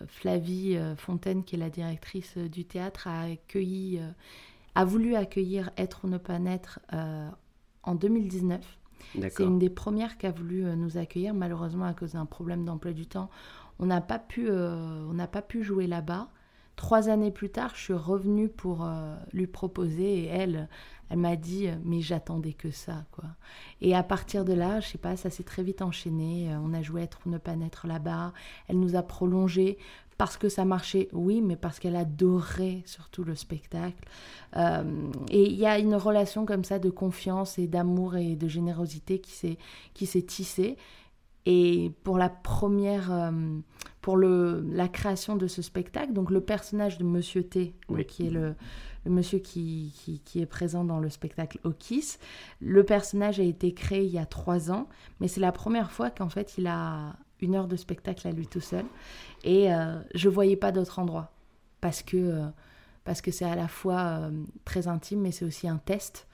Flavie 0.06 0.78
Fontaine, 0.96 1.44
qui 1.44 1.56
est 1.56 1.58
la 1.58 1.68
directrice 1.68 2.38
du 2.38 2.64
théâtre, 2.64 3.06
a 3.06 3.24
accueilli, 3.24 4.00
a 4.74 4.84
voulu 4.86 5.16
accueillir 5.16 5.70
Être 5.76 6.06
ou 6.06 6.08
ne 6.08 6.16
pas 6.16 6.38
naître 6.38 6.80
en 7.82 7.94
2019. 7.94 8.64
C'est 9.28 9.40
une 9.40 9.58
des 9.58 9.68
premières 9.68 10.16
qui 10.16 10.26
a 10.26 10.30
voulu 10.30 10.62
nous 10.76 10.96
accueillir. 10.96 11.34
Malheureusement, 11.34 11.84
à 11.84 11.92
cause 11.92 12.12
d'un 12.12 12.24
problème 12.24 12.64
d'emploi 12.64 12.92
du 12.92 13.06
temps, 13.06 13.28
on 13.78 13.84
n'a 13.84 14.00
pas 14.00 14.18
pu, 14.18 14.50
on 14.50 15.12
n'a 15.12 15.26
pas 15.26 15.42
pu 15.42 15.62
jouer 15.62 15.86
là-bas. 15.86 16.30
Trois 16.76 17.08
années 17.08 17.30
plus 17.30 17.50
tard, 17.50 17.70
je 17.74 17.80
suis 17.80 17.92
revenue 17.94 18.48
pour 18.48 18.88
lui 19.32 19.46
proposer 19.46 20.24
et 20.24 20.26
elle, 20.26 20.68
elle 21.10 21.18
m'a 21.18 21.36
dit 21.36 21.68
euh, 21.68 21.74
mais 21.84 22.00
j'attendais 22.00 22.52
que 22.52 22.70
ça 22.70 23.04
quoi. 23.12 23.24
Et 23.80 23.94
à 23.94 24.02
partir 24.02 24.44
de 24.44 24.52
là, 24.52 24.80
je 24.80 24.88
sais 24.88 24.98
pas, 24.98 25.16
ça 25.16 25.30
s'est 25.30 25.42
très 25.42 25.62
vite 25.62 25.82
enchaîné. 25.82 26.50
Euh, 26.50 26.58
on 26.62 26.72
a 26.74 26.82
joué 26.82 27.02
être 27.02 27.20
ou 27.26 27.30
ne 27.30 27.38
pas 27.38 27.56
naître 27.56 27.86
là-bas. 27.86 28.32
Elle 28.68 28.80
nous 28.80 28.96
a 28.96 29.02
prolongé 29.02 29.78
parce 30.16 30.36
que 30.36 30.48
ça 30.48 30.64
marchait, 30.64 31.08
oui, 31.12 31.40
mais 31.40 31.56
parce 31.56 31.80
qu'elle 31.80 31.96
adorait 31.96 32.82
surtout 32.86 33.24
le 33.24 33.34
spectacle. 33.34 34.08
Euh, 34.56 35.10
et 35.28 35.46
il 35.46 35.56
y 35.56 35.66
a 35.66 35.78
une 35.78 35.96
relation 35.96 36.46
comme 36.46 36.64
ça 36.64 36.78
de 36.78 36.90
confiance 36.90 37.58
et 37.58 37.66
d'amour 37.66 38.16
et 38.16 38.36
de 38.36 38.48
générosité 38.48 39.18
qui 39.18 39.32
s'est 39.32 39.58
qui 39.92 40.06
s'est 40.06 40.22
tissée. 40.22 40.76
Et 41.46 41.92
pour 42.04 42.16
la 42.16 42.30
première, 42.30 43.32
pour 44.00 44.16
le, 44.16 44.64
la 44.70 44.88
création 44.88 45.36
de 45.36 45.46
ce 45.46 45.60
spectacle, 45.60 46.12
donc 46.12 46.30
le 46.30 46.40
personnage 46.40 46.96
de 46.96 47.04
Monsieur 47.04 47.42
T, 47.42 47.74
qui 48.08 48.26
est 48.26 48.30
le, 48.30 48.54
le 49.04 49.10
monsieur 49.10 49.38
qui, 49.38 50.20
qui, 50.24 50.40
est 50.40 50.46
présent 50.46 50.84
dans 50.84 50.98
le 50.98 51.10
spectacle 51.10 51.58
au 51.64 51.70
Kiss. 51.70 52.18
Le 52.60 52.84
personnage 52.84 53.38
a 53.40 53.42
été 53.42 53.72
créé 53.74 54.04
il 54.04 54.10
y 54.10 54.18
a 54.18 54.26
trois 54.26 54.70
ans, 54.70 54.88
mais 55.20 55.28
c'est 55.28 55.40
la 55.40 55.52
première 55.52 55.90
fois 55.90 56.10
qu'en 56.10 56.28
fait 56.28 56.56
il 56.58 56.66
a 56.66 57.16
une 57.40 57.54
heure 57.54 57.68
de 57.68 57.76
spectacle 57.76 58.26
à 58.26 58.32
lui 58.32 58.46
tout 58.46 58.60
seul. 58.60 58.84
Et 59.42 59.72
euh, 59.72 60.00
je 60.14 60.28
voyais 60.28 60.56
pas 60.56 60.72
d'autre 60.72 60.98
endroit 60.98 61.32
parce 61.80 62.02
que 62.02 62.16
euh, 62.16 62.46
parce 63.04 63.20
que 63.20 63.30
c'est 63.30 63.44
à 63.44 63.54
la 63.54 63.68
fois 63.68 64.00
euh, 64.00 64.30
très 64.64 64.88
intime, 64.88 65.20
mais 65.20 65.32
c'est 65.32 65.44
aussi 65.44 65.68
un 65.68 65.76
test. 65.76 66.26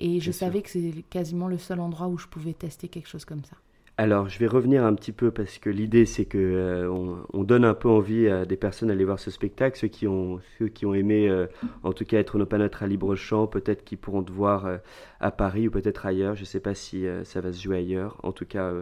Et 0.00 0.20
je 0.20 0.30
savais 0.30 0.62
que 0.62 0.70
c'est 0.70 1.04
quasiment 1.10 1.48
le 1.48 1.58
seul 1.58 1.80
endroit 1.80 2.06
où 2.08 2.18
je 2.18 2.26
pouvais 2.26 2.52
tester 2.52 2.88
quelque 2.88 3.08
chose 3.08 3.24
comme 3.24 3.44
ça. 3.44 3.56
Alors, 4.00 4.28
je 4.28 4.38
vais 4.38 4.46
revenir 4.46 4.84
un 4.84 4.94
petit 4.94 5.10
peu 5.10 5.32
parce 5.32 5.58
que 5.58 5.68
l'idée, 5.68 6.06
c'est 6.06 6.24
que 6.24 6.38
euh, 6.38 6.88
on, 7.32 7.42
donne 7.42 7.64
un 7.64 7.74
peu 7.74 7.88
envie 7.88 8.28
à 8.28 8.44
des 8.44 8.56
personnes 8.56 8.90
d'aller 8.90 9.04
voir 9.04 9.18
ce 9.18 9.32
spectacle. 9.32 9.76
Ceux 9.76 9.88
qui 9.88 10.06
ont, 10.06 10.38
ceux 10.56 10.68
qui 10.68 10.86
ont 10.86 10.94
aimé, 10.94 11.28
euh, 11.28 11.48
en 11.82 11.92
tout 11.92 12.04
cas, 12.04 12.18
être 12.18 12.38
nos 12.38 12.46
à 12.48 12.86
libre 12.86 13.16
champ, 13.16 13.48
peut-être 13.48 13.82
qu'ils 13.82 13.98
pourront 13.98 14.22
te 14.22 14.30
voir 14.30 14.66
euh, 14.66 14.76
à 15.18 15.32
Paris 15.32 15.66
ou 15.66 15.72
peut-être 15.72 16.06
ailleurs. 16.06 16.36
Je 16.36 16.42
ne 16.42 16.46
sais 16.46 16.60
pas 16.60 16.74
si 16.74 17.06
ça 17.24 17.40
va 17.40 17.52
se 17.52 17.60
jouer 17.60 17.78
ailleurs. 17.78 18.20
En 18.22 18.30
tout 18.30 18.46
cas, 18.46 18.72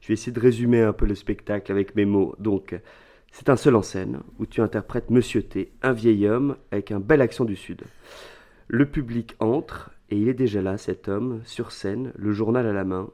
je 0.00 0.06
vais 0.06 0.14
essayer 0.14 0.30
de 0.30 0.38
résumer 0.38 0.82
un 0.82 0.92
peu 0.92 1.04
le 1.04 1.16
spectacle 1.16 1.72
avec 1.72 1.96
mes 1.96 2.04
mots. 2.04 2.36
Donc, 2.38 2.78
c'est 3.32 3.48
un 3.48 3.56
seul 3.56 3.74
en 3.74 3.82
scène 3.82 4.20
où 4.38 4.46
tu 4.46 4.60
interprètes 4.60 5.10
Monsieur 5.10 5.42
T, 5.42 5.72
un 5.82 5.92
vieil 5.92 6.28
homme 6.28 6.56
avec 6.70 6.92
un 6.92 7.00
bel 7.00 7.22
accent 7.22 7.44
du 7.44 7.56
Sud. 7.56 7.82
Le 8.68 8.86
public 8.86 9.34
entre 9.40 9.90
et 10.10 10.16
il 10.16 10.28
est 10.28 10.34
déjà 10.34 10.60
là, 10.60 10.76
cet 10.76 11.08
homme, 11.08 11.40
sur 11.44 11.70
scène, 11.70 12.12
le 12.16 12.32
journal 12.32 12.66
à 12.66 12.72
la 12.72 12.84
main, 12.84 13.10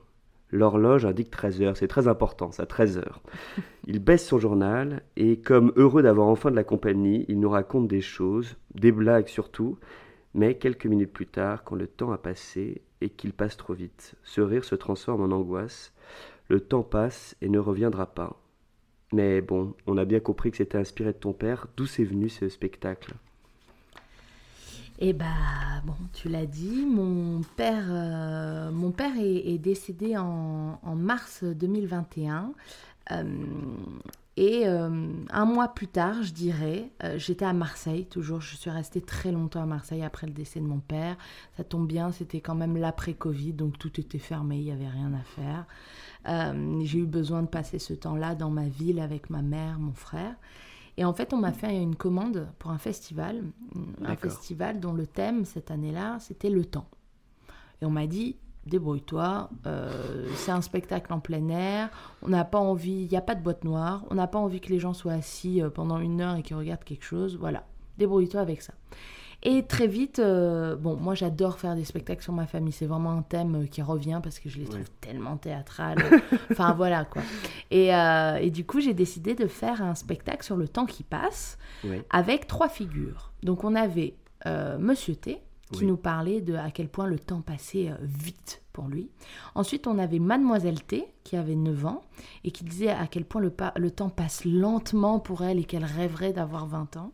L'horloge 0.50 1.04
indique 1.04 1.30
13 1.30 1.62
heures, 1.62 1.76
c'est 1.76 1.88
très 1.88 2.06
important, 2.08 2.52
ça, 2.52 2.66
13 2.66 2.98
heures. 2.98 3.22
Il 3.86 3.98
baisse 3.98 4.26
son 4.26 4.38
journal 4.38 5.02
et, 5.16 5.40
comme 5.40 5.72
heureux 5.76 6.02
d'avoir 6.02 6.28
enfin 6.28 6.50
de 6.50 6.56
la 6.56 6.64
compagnie, 6.64 7.24
il 7.28 7.40
nous 7.40 7.50
raconte 7.50 7.88
des 7.88 8.00
choses, 8.00 8.56
des 8.74 8.92
blagues 8.92 9.28
surtout, 9.28 9.78
mais 10.34 10.56
quelques 10.56 10.86
minutes 10.86 11.12
plus 11.12 11.26
tard, 11.26 11.64
quand 11.64 11.74
le 11.74 11.86
temps 11.86 12.12
a 12.12 12.18
passé 12.18 12.82
et 13.00 13.08
qu'il 13.08 13.32
passe 13.32 13.56
trop 13.56 13.74
vite, 13.74 14.14
ce 14.22 14.40
rire 14.40 14.64
se 14.64 14.74
transforme 14.74 15.22
en 15.22 15.34
angoisse. 15.34 15.92
Le 16.48 16.60
temps 16.60 16.84
passe 16.84 17.36
et 17.40 17.48
ne 17.48 17.58
reviendra 17.58 18.06
pas. 18.06 18.40
Mais 19.12 19.40
bon, 19.40 19.74
on 19.86 19.96
a 19.96 20.04
bien 20.04 20.20
compris 20.20 20.50
que 20.50 20.58
c'était 20.58 20.78
inspiré 20.78 21.12
de 21.12 21.18
ton 21.18 21.32
père. 21.32 21.66
D'où 21.76 21.86
c'est 21.86 22.04
venu 22.04 22.28
ce 22.28 22.48
spectacle? 22.48 23.14
Eh 24.98 25.12
bah 25.12 25.26
bon, 25.84 25.94
tu 26.14 26.28
l'as 26.28 26.46
dit, 26.46 26.86
mon 26.86 27.42
père, 27.56 27.84
euh, 27.88 28.70
mon 28.70 28.92
père 28.92 29.12
est, 29.18 29.58
décédé 29.58 30.16
en, 30.16 30.78
mars 30.96 31.44
2021. 31.44 32.52
et 33.10 34.66
euh, 34.66 34.88
euh, 34.88 35.12
un 35.30 35.44
mois 35.44 35.68
plus 35.68 35.88
tard, 35.88 36.22
je 36.22 36.32
dirais, 36.32 36.90
j'étais 37.16 37.44
à 37.44 37.52
Marseille, 37.52 38.06
toujours, 38.06 38.40
je 38.40 38.56
suis 38.56 38.70
restée 38.70 39.02
très 39.02 39.32
longtemps 39.32 39.62
à 39.62 39.66
Marseille 39.66 40.02
après 40.02 40.26
le 40.26 40.32
décès 40.32 40.60
de 40.60 40.66
mon 40.66 40.80
père. 40.80 41.16
Ça 41.58 41.64
tombe 41.64 41.86
bien, 41.86 42.10
c'était 42.10 42.40
quand 42.40 42.54
même 42.54 42.78
l'après-Covid, 42.78 43.52
donc 43.52 43.78
tout 43.78 44.00
était 44.00 44.18
fermé, 44.18 44.56
il 44.56 44.64
n'y 44.64 44.72
avait 44.72 44.88
rien 44.88 45.12
à 45.12 45.22
faire. 45.22 46.54
J'ai 46.84 46.98
eu 47.00 47.06
besoin 47.06 47.42
de 47.42 47.48
passer 47.48 47.78
ce 47.78 47.92
temps-là 47.92 48.34
dans 48.34 48.50
ma 48.50 48.68
ville 48.68 49.00
avec 49.00 49.28
ma 49.28 49.42
mère, 49.42 49.78
mon 49.78 49.92
frère. 49.92 50.34
Et 50.96 51.04
en 51.04 51.12
fait, 51.12 51.32
on 51.32 51.36
m'a 51.36 51.52
fait 51.52 51.80
une 51.80 51.94
commande 51.94 52.48
pour 52.58 52.70
un 52.70 52.78
festival, 52.78 53.44
un 54.04 54.16
festival 54.16 54.80
dont 54.80 54.94
le 54.94 55.06
thème 55.06 55.44
cette 55.44 55.70
année-là, 55.70 56.18
c'était 56.20 56.50
le 56.50 56.64
temps. 56.64 56.88
Et 57.82 57.84
on 57.84 57.90
m'a 57.90 58.06
dit, 58.06 58.36
débrouille-toi, 58.66 59.50
euh, 59.66 60.26
c'est 60.34 60.50
un 60.50 60.62
spectacle 60.62 61.12
en 61.12 61.20
plein 61.20 61.48
air, 61.48 61.90
on 62.22 62.28
n'a 62.28 62.44
pas 62.44 62.58
envie, 62.58 63.02
il 63.02 63.08
n'y 63.08 63.16
a 63.16 63.22
pas 63.22 63.34
de 63.34 63.42
boîte 63.42 63.64
noire, 63.64 64.04
on 64.10 64.14
n'a 64.14 64.26
pas 64.26 64.38
envie 64.38 64.60
que 64.60 64.70
les 64.70 64.78
gens 64.78 64.94
soient 64.94 65.12
assis 65.12 65.62
euh, 65.62 65.70
pendant 65.70 65.98
une 65.98 66.20
heure 66.20 66.36
et 66.36 66.42
qu'ils 66.42 66.56
regardent 66.56 66.84
quelque 66.84 67.04
chose, 67.04 67.36
voilà, 67.36 67.64
débrouille-toi 67.98 68.40
avec 68.40 68.62
ça. 68.62 68.72
Et 69.42 69.64
très 69.64 69.86
vite, 69.86 70.18
euh, 70.18 70.76
bon, 70.76 70.96
moi 70.96 71.14
j'adore 71.14 71.58
faire 71.58 71.74
des 71.76 71.84
spectacles 71.84 72.22
sur 72.22 72.32
ma 72.32 72.46
famille. 72.46 72.72
C'est 72.72 72.86
vraiment 72.86 73.12
un 73.12 73.22
thème 73.22 73.62
euh, 73.62 73.66
qui 73.66 73.82
revient 73.82 74.20
parce 74.22 74.38
que 74.38 74.48
je 74.48 74.58
les 74.58 74.64
trouve 74.64 74.90
tellement 75.00 75.36
théâtrales. 75.36 75.98
enfin 76.50 76.72
voilà 76.72 77.04
quoi. 77.04 77.22
Et, 77.70 77.94
euh, 77.94 78.36
et 78.36 78.50
du 78.50 78.64
coup, 78.64 78.80
j'ai 78.80 78.94
décidé 78.94 79.34
de 79.34 79.46
faire 79.46 79.82
un 79.82 79.94
spectacle 79.94 80.44
sur 80.44 80.56
le 80.56 80.68
temps 80.68 80.86
qui 80.86 81.02
passe 81.02 81.58
avec 82.10 82.46
trois 82.46 82.68
figures. 82.68 83.32
Donc 83.42 83.64
on 83.64 83.74
avait 83.74 84.14
Monsieur 84.78 85.16
T 85.16 85.40
qui 85.72 85.84
nous 85.84 85.96
parlait 85.96 86.40
de 86.40 86.54
à 86.54 86.70
quel 86.70 86.88
point 86.88 87.06
le 87.06 87.18
temps 87.18 87.40
passait 87.40 87.90
vite 88.00 88.62
pour 88.72 88.86
lui. 88.86 89.10
Ensuite, 89.54 89.86
on 89.88 89.98
avait 89.98 90.20
Mademoiselle 90.20 90.82
T 90.82 91.06
qui 91.24 91.36
avait 91.36 91.56
9 91.56 91.86
ans 91.86 92.02
et 92.44 92.52
qui 92.52 92.62
disait 92.62 92.90
à 92.90 93.06
quel 93.08 93.24
point 93.24 93.40
le, 93.40 93.52
le 93.76 93.90
temps 93.90 94.10
passe 94.10 94.44
lentement 94.44 95.18
pour 95.18 95.42
elle 95.42 95.58
et 95.58 95.64
qu'elle 95.64 95.84
rêverait 95.84 96.32
d'avoir 96.32 96.66
20 96.66 96.96
ans. 96.96 97.12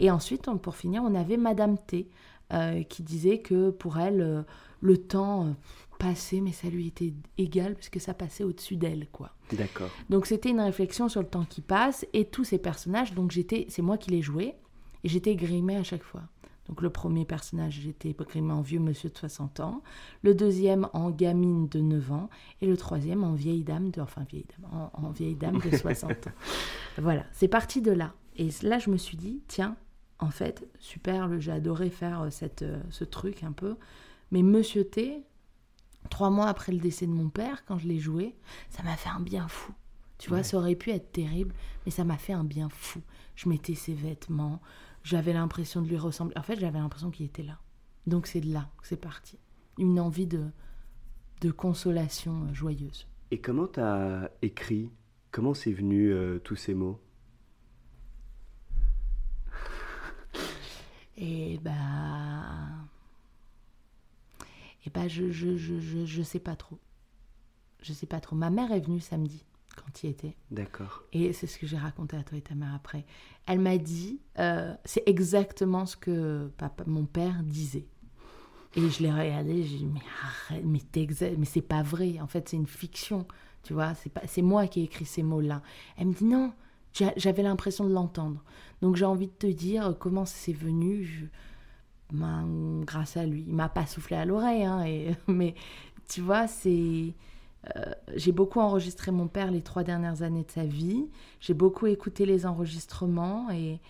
Et 0.00 0.10
ensuite, 0.10 0.48
pour 0.62 0.76
finir, 0.76 1.02
on 1.02 1.14
avait 1.14 1.36
Madame 1.36 1.78
T, 1.78 2.08
euh, 2.52 2.82
qui 2.84 3.02
disait 3.02 3.38
que 3.38 3.70
pour 3.70 3.98
elle, 3.98 4.20
euh, 4.20 4.42
le 4.80 4.98
temps 4.98 5.46
euh, 5.46 5.50
passait, 5.98 6.40
mais 6.40 6.52
ça 6.52 6.68
lui 6.68 6.86
était 6.86 7.12
égal, 7.38 7.74
puisque 7.74 8.00
ça 8.00 8.14
passait 8.14 8.44
au-dessus 8.44 8.76
d'elle, 8.76 9.08
quoi. 9.10 9.32
D'accord. 9.52 9.90
Donc 10.10 10.26
c'était 10.26 10.50
une 10.50 10.60
réflexion 10.60 11.08
sur 11.08 11.20
le 11.20 11.26
temps 11.26 11.44
qui 11.44 11.60
passe, 11.60 12.06
et 12.12 12.24
tous 12.24 12.44
ces 12.44 12.58
personnages, 12.58 13.14
donc 13.14 13.32
j'étais, 13.32 13.66
c'est 13.68 13.82
moi 13.82 13.98
qui 13.98 14.10
les 14.10 14.22
jouais, 14.22 14.54
et 15.02 15.08
j'étais 15.08 15.34
grimée 15.34 15.76
à 15.76 15.82
chaque 15.82 16.04
fois. 16.04 16.22
Donc 16.68 16.82
le 16.82 16.90
premier 16.90 17.24
personnage, 17.24 17.80
j'étais 17.82 18.12
grimée 18.12 18.52
en 18.52 18.60
vieux 18.60 18.80
monsieur 18.80 19.08
de 19.08 19.16
60 19.16 19.58
ans, 19.58 19.82
le 20.22 20.32
deuxième 20.32 20.88
en 20.92 21.10
gamine 21.10 21.66
de 21.68 21.80
9 21.80 22.12
ans, 22.12 22.30
et 22.60 22.66
le 22.66 22.76
troisième 22.76 23.24
en 23.24 23.34
vieille 23.34 23.64
dame 23.64 23.90
de, 23.90 24.00
enfin 24.00 24.22
vieille 24.30 24.46
dame, 24.56 24.70
en, 24.72 25.06
en 25.06 25.10
vieille 25.10 25.34
dame 25.36 25.58
de 25.58 25.76
60 25.76 26.28
ans. 26.28 26.30
Voilà, 26.98 27.24
c'est 27.32 27.48
parti 27.48 27.82
de 27.82 27.90
là. 27.90 28.14
Et 28.36 28.50
là, 28.62 28.78
je 28.78 28.90
me 28.90 28.98
suis 28.98 29.16
dit, 29.16 29.40
tiens, 29.48 29.76
en 30.18 30.30
fait, 30.30 30.66
super, 30.78 31.40
j'ai 31.40 31.52
adoré 31.52 31.90
faire 31.90 32.22
euh, 32.22 32.30
cette, 32.30 32.62
euh, 32.62 32.80
ce 32.90 33.04
truc 33.04 33.42
un 33.42 33.52
peu. 33.52 33.76
Mais 34.30 34.42
Monsieur 34.42 34.84
T, 34.84 35.22
trois 36.10 36.30
mois 36.30 36.46
après 36.46 36.72
le 36.72 36.78
décès 36.78 37.06
de 37.06 37.12
mon 37.12 37.28
père, 37.28 37.64
quand 37.66 37.78
je 37.78 37.86
l'ai 37.86 37.98
joué, 37.98 38.34
ça 38.70 38.82
m'a 38.82 38.96
fait 38.96 39.10
un 39.10 39.20
bien 39.20 39.48
fou. 39.48 39.72
Tu 40.18 40.30
vois, 40.30 40.42
ça 40.42 40.56
aurait 40.56 40.76
pu 40.76 40.90
être 40.90 41.12
terrible, 41.12 41.54
mais 41.84 41.92
ça 41.92 42.04
m'a 42.04 42.16
fait 42.16 42.32
un 42.32 42.44
bien 42.44 42.70
fou. 42.70 43.02
Je 43.34 43.50
mettais 43.50 43.74
ses 43.74 43.92
vêtements, 43.92 44.62
j'avais 45.02 45.34
l'impression 45.34 45.82
de 45.82 45.88
lui 45.88 45.98
ressembler. 45.98 46.34
En 46.38 46.42
fait, 46.42 46.58
j'avais 46.58 46.78
l'impression 46.78 47.10
qu'il 47.10 47.26
était 47.26 47.42
là. 47.42 47.58
Donc 48.06 48.26
c'est 48.26 48.40
de 48.40 48.50
là 48.50 48.70
que 48.80 48.86
c'est 48.86 48.96
parti. 48.96 49.38
Une 49.78 50.00
envie 50.00 50.26
de, 50.26 50.44
de 51.42 51.50
consolation 51.50 52.44
euh, 52.44 52.54
joyeuse. 52.54 53.06
Et 53.30 53.40
comment 53.40 53.66
tu 53.66 53.80
as 53.80 54.30
écrit? 54.40 54.90
Comment 55.32 55.52
c'est 55.52 55.72
venu 55.72 56.10
euh, 56.10 56.38
tous 56.38 56.56
ces 56.56 56.72
mots? 56.72 56.98
Et 61.16 61.58
bah. 61.58 61.72
Et 64.84 64.90
bah, 64.90 65.08
je, 65.08 65.30
je, 65.30 65.56
je, 65.56 65.80
je, 65.80 66.04
je 66.04 66.22
sais 66.22 66.38
pas 66.38 66.56
trop. 66.56 66.78
Je 67.82 67.92
sais 67.92 68.06
pas 68.06 68.20
trop. 68.20 68.36
Ma 68.36 68.50
mère 68.50 68.72
est 68.72 68.80
venue 68.80 69.00
samedi 69.00 69.44
quand 69.76 70.02
il 70.02 70.10
était. 70.10 70.34
D'accord. 70.50 71.02
Et 71.12 71.32
c'est 71.32 71.46
ce 71.46 71.58
que 71.58 71.66
j'ai 71.66 71.76
raconté 71.76 72.16
à 72.16 72.22
toi 72.22 72.38
et 72.38 72.42
ta 72.42 72.54
mère 72.54 72.74
après. 72.74 73.04
Elle 73.46 73.60
m'a 73.60 73.78
dit, 73.78 74.20
euh, 74.38 74.74
c'est 74.84 75.02
exactement 75.06 75.86
ce 75.86 75.96
que 75.96 76.50
papa, 76.56 76.84
mon 76.86 77.04
père 77.04 77.42
disait. 77.42 77.86
Et 78.74 78.90
je 78.90 79.02
l'ai 79.02 79.12
regardé, 79.12 79.62
j'ai 79.64 79.78
dit, 79.78 79.86
mais 79.86 80.00
arrête, 80.22 80.64
mais, 80.64 80.80
mais 81.38 81.44
c'est 81.44 81.62
pas 81.62 81.82
vrai, 81.82 82.20
en 82.20 82.26
fait 82.26 82.48
c'est 82.48 82.56
une 82.56 82.66
fiction, 82.66 83.26
tu 83.62 83.72
vois, 83.72 83.94
c'est, 84.26 84.42
moi 84.42 84.66
qui 84.66 84.80
ai 84.80 84.84
écrit 84.84 85.06
ces 85.06 85.22
mots-là. 85.22 85.62
Elle 85.96 86.08
me 86.08 86.12
dit, 86.12 86.24
non, 86.26 86.52
j'avais 87.16 87.42
l'impression 87.42 87.84
de 87.84 87.92
l'entendre. 87.92 88.42
Donc 88.82 88.96
j'ai 88.96 89.04
envie 89.04 89.28
de 89.28 89.32
te 89.32 89.46
dire 89.46 89.96
comment 89.98 90.24
c'est 90.24 90.52
venu, 90.52 91.30
ben, 92.12 92.82
grâce 92.84 93.16
à 93.16 93.26
lui. 93.26 93.44
Il 93.48 93.54
m'a 93.54 93.68
pas 93.68 93.86
soufflé 93.86 94.16
à 94.16 94.24
l'oreille, 94.24 94.64
hein, 94.64 94.84
mais 95.28 95.54
tu 96.08 96.20
vois, 96.20 96.46
c'est... 96.46 97.14
Euh, 97.74 97.92
j'ai 98.14 98.30
beaucoup 98.30 98.60
enregistré 98.60 99.10
mon 99.10 99.26
père 99.26 99.50
les 99.50 99.62
trois 99.62 99.82
dernières 99.82 100.22
années 100.22 100.44
de 100.44 100.50
sa 100.50 100.64
vie. 100.64 101.08
J'ai 101.40 101.54
beaucoup 101.54 101.86
écouté 101.86 102.24
les 102.24 102.46
enregistrements 102.46 103.50
et 103.50 103.80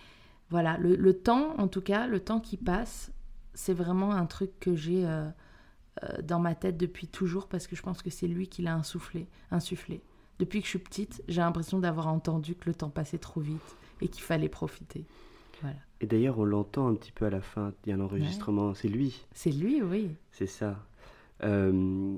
voilà, 0.49 0.77
le, 0.77 0.95
le, 0.95 1.13
temps, 1.13 1.53
en 1.59 1.67
tout 1.67 1.81
cas, 1.81 2.07
le 2.07 2.19
temps 2.19 2.39
qui 2.39 2.57
passe, 2.57 3.11
c'est 3.53 3.73
vraiment 3.73 4.13
un 4.13 4.25
truc 4.25 4.59
que 4.59 4.75
j'ai 4.75 5.05
euh, 5.05 5.29
euh, 6.03 6.21
dans 6.21 6.39
ma 6.39 6.55
tête 6.55 6.77
depuis 6.77 7.07
toujours 7.07 7.47
parce 7.47 7.67
que 7.67 7.75
je 7.75 7.81
pense 7.81 8.01
que 8.01 8.09
c'est 8.09 8.27
lui 8.27 8.47
qui 8.47 8.61
l'a 8.61 8.75
insufflé, 8.75 9.27
insufflé. 9.51 10.01
Depuis 10.39 10.59
que 10.59 10.65
je 10.65 10.71
suis 10.71 10.79
petite, 10.79 11.23
j'ai 11.27 11.41
l'impression 11.41 11.79
d'avoir 11.79 12.07
entendu 12.07 12.55
que 12.55 12.65
le 12.67 12.75
temps 12.75 12.89
passait 12.89 13.17
trop 13.17 13.41
vite 13.41 13.75
et 14.01 14.07
qu'il 14.07 14.23
fallait 14.23 14.49
profiter. 14.49 15.05
Voilà. 15.61 15.77
Et 16.01 16.05
d'ailleurs, 16.05 16.37
on 16.37 16.45
l'entend 16.45 16.87
un 16.87 16.93
petit 16.93 17.11
peu 17.11 17.25
à 17.25 17.29
la 17.29 17.41
fin, 17.41 17.73
il 17.85 17.89
y 17.89 17.91
a 17.91 17.95
un 17.95 18.01
enregistrement, 18.01 18.69
ouais. 18.69 18.75
c'est 18.75 18.87
lui. 18.87 19.25
C'est 19.33 19.51
lui, 19.51 19.81
oui. 19.81 20.11
C'est 20.31 20.45
ça. 20.45 20.77
Euh, 21.43 22.15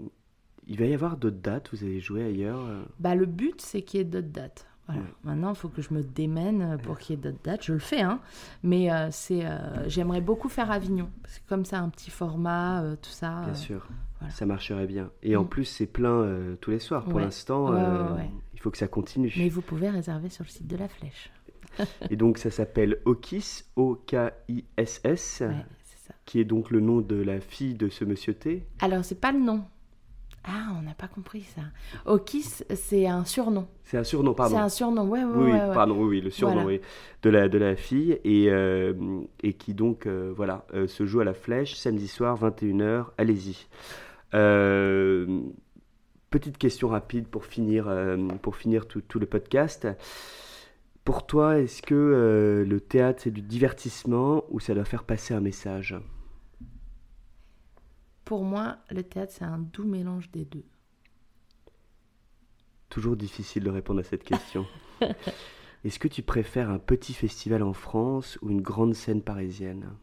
il 0.68 0.78
va 0.78 0.86
y 0.86 0.94
avoir 0.94 1.18
d'autres 1.18 1.38
dates, 1.38 1.70
vous 1.74 1.84
allez 1.84 2.00
jouer 2.02 2.24
ailleurs 2.26 2.60
bah, 3.00 3.16
Le 3.16 3.26
but, 3.26 3.62
c'est 3.62 3.82
qu'il 3.82 4.00
y 4.00 4.02
ait 4.02 4.06
d'autres 4.06 4.28
dates. 4.28 4.68
Voilà. 4.88 5.02
Ouais. 5.02 5.08
Maintenant, 5.24 5.50
il 5.50 5.56
faut 5.56 5.70
que 5.70 5.82
je 5.82 5.94
me 5.94 6.04
démène 6.04 6.78
pour 6.84 6.98
qu'il 6.98 7.16
y 7.16 7.20
ait 7.20 7.22
d'autres 7.22 7.44
dates. 7.44 7.64
Je 7.64 7.74
le 7.74 7.80
fais, 7.80 8.02
hein. 8.02 8.20
Mais 8.64 8.92
euh, 8.92 9.10
c'est, 9.12 9.46
euh, 9.46 9.88
j'aimerais 9.88 10.22
beaucoup 10.22 10.50
faire 10.50 10.72
Avignon. 10.72 11.10
Parce 11.22 11.40
que 11.40 11.48
comme 11.48 11.66
ça, 11.66 11.80
un 11.80 11.90
petit 11.90 12.10
format, 12.10 12.84
euh, 12.84 12.96
tout 13.02 13.10
ça. 13.10 13.42
Bien 13.46 13.54
sûr. 13.54 13.88
Voilà. 14.20 14.34
Ça 14.34 14.46
marcherait 14.46 14.88
bien. 14.88 15.12
Et 15.24 15.36
mm. 15.36 15.40
en 15.40 15.46
plus, 15.46 15.66
c'est 15.66 15.88
plein 15.88 16.28
tous 16.62 16.72
les 16.72 16.80
soirs. 16.80 17.06
Pour 17.06 17.16
ouais. 17.16 17.24
l'instant, 17.24 17.72
ouais, 17.72 18.30
il 18.54 18.60
faut 18.60 18.72
que 18.72 18.78
ça 18.78 18.88
continue. 18.88 19.34
Mais 19.38 19.50
vous 19.50 19.62
pouvez 19.62 19.90
réserver 19.90 20.30
sur 20.30 20.44
le 20.44 20.50
site 20.50 20.68
de 20.68 20.78
la 20.78 20.88
Flèche. 20.88 21.32
Et 22.10 22.16
donc, 22.16 22.38
ça 22.38 22.52
s'appelle 22.52 22.98
Okis, 23.06 23.64
O-K-I-S-S, 23.76 25.44
qui 26.26 26.40
est 26.40 26.46
donc 26.46 26.72
le 26.72 26.80
nom 26.80 27.02
de 27.02 27.16
la 27.16 27.40
fille 27.40 27.74
de 27.74 27.90
ce 27.90 28.06
monsieur 28.06 28.34
T. 28.34 28.66
Alors, 28.82 29.06
c'est 29.06 29.20
pas 29.20 29.32
le 29.32 29.40
nom. 29.40 29.64
Ah, 30.44 30.74
on 30.78 30.82
n'a 30.82 30.94
pas 30.94 31.08
compris 31.08 31.42
ça. 31.42 31.62
Okis, 32.06 32.64
c'est 32.74 33.08
un 33.08 33.26
surnom. 33.26 33.68
C'est 33.84 33.98
un 33.98 34.04
surnom, 34.04 34.34
pardon. 34.34 34.56
C'est 34.56 34.62
un 34.62 34.70
surnom, 34.70 35.08
ouais, 35.08 35.24
ouais, 35.24 35.32
oui, 35.36 35.52
ouais, 35.52 35.68
ouais. 35.68 35.74
pardon, 35.74 35.96
oui, 36.00 36.08
oui, 36.08 36.22
le 36.22 36.30
surnom 36.30 36.62
voilà. 36.62 36.68
oui, 36.68 36.82
de, 37.24 37.30
la, 37.30 37.50
de 37.50 37.58
la 37.58 37.76
fille 37.76 38.20
et, 38.24 38.50
euh, 38.50 38.94
et 39.44 39.54
qui 39.54 39.74
donc, 39.74 40.05
euh, 40.05 40.32
voilà, 40.36 40.66
euh, 40.74 40.88
se 40.88 41.05
joue 41.05 41.20
à 41.20 41.25
la 41.25 41.34
flèche 41.34 41.75
samedi 41.75 42.08
soir, 42.08 42.40
21h, 42.40 43.08
allez-y. 43.18 43.68
Euh, 44.33 45.42
petite 46.29 46.57
question 46.57 46.89
rapide 46.89 47.27
pour 47.27 47.46
finir, 47.46 47.87
euh, 47.87 48.18
pour 48.42 48.55
finir 48.55 48.87
tout, 48.87 49.01
tout, 49.01 49.20
le 49.20 49.25
podcast. 49.25 49.87
Pour 51.03 51.25
toi, 51.25 51.59
est-ce 51.59 51.81
que 51.81 52.65
le 52.68 52.79
théâtre, 52.79 53.22
c'est 53.24 53.31
du 53.31 53.42
divertissement 53.42 54.44
ou 54.50 54.59
ça 54.59 54.75
doit 54.75 54.85
faire 54.85 55.03
passer 55.03 55.33
un 55.33 55.39
message? 55.39 55.96
Pour 58.25 58.44
moi, 58.44 58.77
le 58.92 59.01
théâtre, 59.01 59.33
c'est 59.35 59.46
un 59.46 59.57
doux 59.57 59.85
mélange 59.85 60.29
des 60.29 60.46
deux. 60.46 60.65
Toujours 62.89 63.15
difficile 63.15 63.63
de 63.63 63.72
répondre 63.72 64.01
à 64.01 64.03
cette 64.03 64.24
question. 64.24 64.68
Est-ce 65.83 65.98
que 65.98 66.07
tu 66.07 66.22
préfères 66.22 66.70
un 66.70 66.77
petit 66.77 67.13
festival 67.13 67.63
en 67.63 67.74
France 67.74 68.37
ou 68.44 68.51
une 68.51 68.61
grande 68.61 68.94
scène 68.94 69.24
parisienne? 69.24 69.96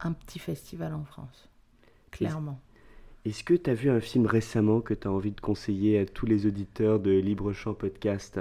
Un 0.00 0.12
petit 0.12 0.40
festival 0.40 0.94
en 0.94 1.04
France, 1.04 1.48
clairement. 2.10 2.58
Est-ce 3.26 3.44
que 3.44 3.52
tu 3.52 3.68
as 3.68 3.74
vu 3.74 3.90
un 3.90 4.00
film 4.00 4.24
récemment 4.24 4.80
que 4.80 4.94
tu 4.94 5.06
as 5.06 5.10
envie 5.10 5.32
de 5.32 5.40
conseiller 5.40 5.98
à 5.98 6.06
tous 6.06 6.24
les 6.24 6.46
auditeurs 6.46 6.98
de 7.00 7.10
Libre 7.10 7.52
Champ 7.52 7.74
Podcast? 7.74 8.40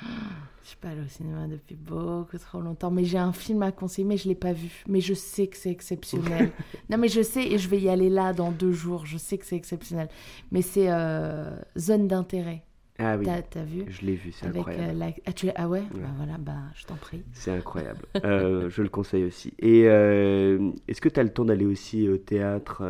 Je 0.00 0.68
suis 0.68 0.76
pas 0.78 0.88
allée 0.88 1.02
au 1.02 1.08
cinéma 1.08 1.46
depuis 1.46 1.76
beaucoup 1.76 2.38
trop 2.38 2.62
longtemps, 2.62 2.90
mais 2.90 3.04
j'ai 3.04 3.18
un 3.18 3.34
film 3.34 3.62
à 3.62 3.70
conseiller, 3.70 4.08
mais 4.08 4.16
je 4.16 4.28
l'ai 4.28 4.34
pas 4.34 4.54
vu. 4.54 4.82
Mais 4.88 5.02
je 5.02 5.12
sais 5.12 5.46
que 5.46 5.58
c'est 5.58 5.70
exceptionnel. 5.70 6.52
non, 6.90 6.96
mais 6.96 7.08
je 7.08 7.20
sais, 7.20 7.46
et 7.48 7.58
je 7.58 7.68
vais 7.68 7.80
y 7.80 7.90
aller 7.90 8.08
là 8.08 8.32
dans 8.32 8.50
deux 8.50 8.72
jours. 8.72 9.04
Je 9.04 9.18
sais 9.18 9.36
que 9.36 9.44
c'est 9.44 9.56
exceptionnel. 9.56 10.08
Mais 10.52 10.62
c'est 10.62 10.90
euh, 10.90 11.58
Zone 11.76 12.08
d'intérêt. 12.08 12.62
Ah 12.98 13.16
oui. 13.16 13.26
T'as, 13.26 13.60
as 13.60 13.64
vu 13.64 13.84
Je 13.88 14.04
l'ai 14.04 14.14
vu, 14.14 14.32
c'est 14.32 14.46
incroyable. 14.46 14.90
Euh, 14.90 14.92
la... 14.92 15.12
ah, 15.26 15.32
tu... 15.32 15.48
ah, 15.54 15.68
ouais, 15.68 15.80
ouais. 15.80 15.86
Bah, 15.94 16.08
voilà, 16.16 16.36
bah, 16.38 16.58
je 16.74 16.84
t'en 16.84 16.96
prie. 16.96 17.22
C'est 17.32 17.52
incroyable. 17.52 18.04
euh, 18.24 18.68
je 18.70 18.82
le 18.82 18.88
conseille 18.88 19.24
aussi. 19.24 19.54
Et 19.60 19.84
euh, 19.86 20.70
est-ce 20.88 21.00
que 21.00 21.08
tu 21.08 21.20
as 21.20 21.22
le 21.22 21.32
temps 21.32 21.44
d'aller 21.44 21.66
aussi 21.66 22.08
au 22.08 22.16
théâtre 22.16 22.82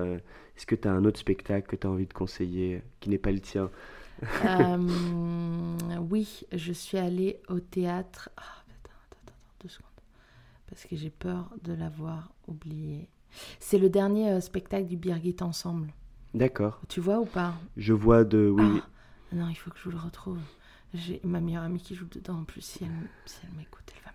Est-ce 0.56 0.64
que 0.66 0.74
tu 0.74 0.88
as 0.88 0.92
un 0.92 1.04
autre 1.04 1.20
spectacle 1.20 1.68
que 1.68 1.76
tu 1.76 1.86
as 1.86 1.90
envie 1.90 2.06
de 2.06 2.12
conseiller 2.14 2.82
qui 3.00 3.10
n'est 3.10 3.18
pas 3.18 3.32
le 3.32 3.40
tien? 3.40 3.70
Euh, 4.44 4.78
oui, 6.10 6.44
je 6.52 6.72
suis 6.72 6.98
allée 6.98 7.40
au 7.48 7.60
théâtre. 7.60 8.30
Oh, 8.36 8.40
attends, 8.40 8.90
attends, 9.06 9.18
attends, 9.26 9.38
deux 9.62 9.68
secondes. 9.68 9.84
Parce 10.68 10.84
que 10.84 10.96
j'ai 10.96 11.10
peur 11.10 11.50
de 11.62 11.72
l'avoir 11.72 12.32
oublié. 12.46 13.08
C'est 13.60 13.78
le 13.78 13.88
dernier 13.88 14.30
euh, 14.30 14.40
spectacle 14.40 14.86
du 14.86 14.96
Birgit 14.96 15.36
Ensemble. 15.40 15.92
D'accord. 16.34 16.80
Tu 16.88 17.00
vois 17.00 17.20
ou 17.20 17.24
pas? 17.24 17.54
Je 17.76 17.92
vois 17.92 18.24
de. 18.24 18.48
Oui. 18.48 18.80
Ah, 18.82 18.88
non, 19.32 19.48
il 19.48 19.54
faut 19.54 19.70
que 19.70 19.78
je 19.78 19.84
vous 19.84 19.90
le 19.90 19.98
retrouve. 19.98 20.40
J'ai 20.94 21.20
ma 21.22 21.40
meilleure 21.40 21.64
amie 21.64 21.80
qui 21.80 21.94
joue 21.94 22.06
dedans 22.06 22.38
en 22.40 22.44
plus. 22.44 22.62
Si 22.62 22.84
elle, 22.84 23.08
si 23.26 23.38
elle 23.44 23.54
m'écoute, 23.56 23.92
elle 23.94 24.02
va. 24.04 24.07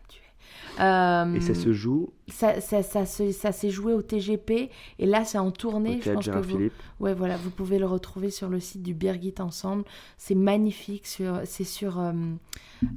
Euh, 0.79 1.33
et 1.33 1.41
ça 1.41 1.53
se 1.53 1.71
joue 1.71 2.09
Ça, 2.27 2.59
ça, 2.59 2.81
ça, 2.81 3.05
ça, 3.05 3.31
ça 3.31 3.51
s'est 3.51 3.69
joué 3.69 3.93
au 3.93 4.01
TGP 4.01 4.69
et 4.99 5.05
là 5.05 5.23
c'est 5.23 5.37
en 5.37 5.51
tournée. 5.51 5.99
Je 6.03 6.11
pense 6.11 6.25
que 6.25 6.37
vous, 6.37 6.69
ouais, 6.99 7.13
voilà, 7.13 7.37
vous 7.37 7.49
pouvez 7.49 7.79
le 7.79 7.85
retrouver 7.85 8.31
sur 8.31 8.49
le 8.49 8.59
site 8.59 8.81
du 8.81 8.93
Birgit 8.93 9.35
Ensemble. 9.39 9.83
C'est 10.17 10.35
magnifique. 10.35 11.05
Sur, 11.07 11.41
c'est 11.45 11.63
sur, 11.63 11.99
euh, 11.99 12.13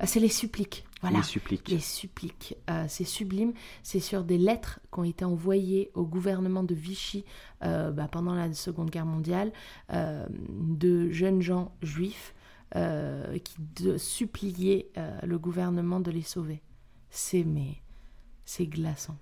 c'est 0.04 0.20
les 0.20 0.28
suppliques. 0.28 0.84
Voilà. 1.02 1.18
Les 1.18 1.24
suppliques. 1.24 1.68
Les 1.68 1.78
suppliques. 1.78 2.56
Euh, 2.70 2.84
c'est 2.88 3.04
sublime. 3.04 3.52
C'est 3.82 4.00
sur 4.00 4.24
des 4.24 4.38
lettres 4.38 4.80
qui 4.92 5.00
ont 5.00 5.04
été 5.04 5.24
envoyées 5.24 5.90
au 5.94 6.04
gouvernement 6.04 6.62
de 6.62 6.74
Vichy 6.74 7.24
euh, 7.62 7.90
bah, 7.90 8.08
pendant 8.10 8.34
la 8.34 8.52
Seconde 8.52 8.90
Guerre 8.90 9.06
mondiale 9.06 9.52
de 9.90 11.10
jeunes 11.10 11.42
gens 11.42 11.72
juifs 11.82 12.34
qui 12.72 13.56
de, 13.82 13.96
suppliaient 13.96 14.90
le 15.22 15.38
gouvernement 15.38 16.00
de 16.00 16.10
les 16.10 16.22
sauver 16.22 16.62
c'est 17.10 17.44
mais 17.44 17.76
c'est 18.44 18.66
glaçant. 18.66 19.18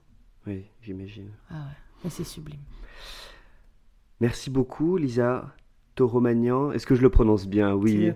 Oui, 0.47 0.65
j'imagine. 0.83 1.31
Ah 1.51 1.55
ouais, 1.55 1.77
mais 2.05 2.11
c'est 2.11 2.25
sublime. 2.25 2.61
Merci 4.21 4.51
beaucoup, 4.51 4.97
Lisa 4.97 5.55
Toromagnan. 5.95 6.73
Est-ce 6.73 6.87
que 6.87 6.95
je 6.95 7.03
le 7.03 7.11
prononce 7.11 7.47
bien? 7.47 7.75
Oui. 7.75 8.07
Le 8.07 8.15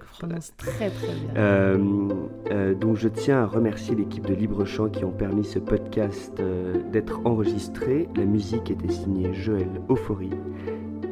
très 0.56 0.90
très 0.90 0.90
bien. 0.90 1.36
Euh, 1.36 2.08
euh, 2.50 2.74
donc 2.74 2.96
je 2.96 3.08
tiens 3.08 3.42
à 3.42 3.46
remercier 3.46 3.94
l'équipe 3.94 4.26
de 4.26 4.34
Libre 4.34 4.64
Chant 4.64 4.88
qui 4.88 5.04
ont 5.04 5.12
permis 5.12 5.44
ce 5.44 5.58
podcast 5.58 6.38
euh, 6.40 6.82
d'être 6.90 7.20
enregistré. 7.24 8.08
La 8.16 8.24
musique 8.24 8.70
était 8.70 8.90
signée 8.90 9.32
Joël 9.34 9.68
Euphorie. 9.90 10.30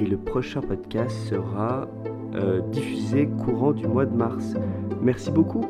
Et 0.00 0.06
le 0.06 0.18
prochain 0.18 0.60
podcast 0.60 1.16
sera 1.28 1.88
diffusé 2.70 3.28
courant 3.28 3.72
du 3.72 3.86
mois 3.86 4.04
de 4.04 4.14
mars. 4.14 4.54
Merci 5.00 5.30
beaucoup. 5.30 5.64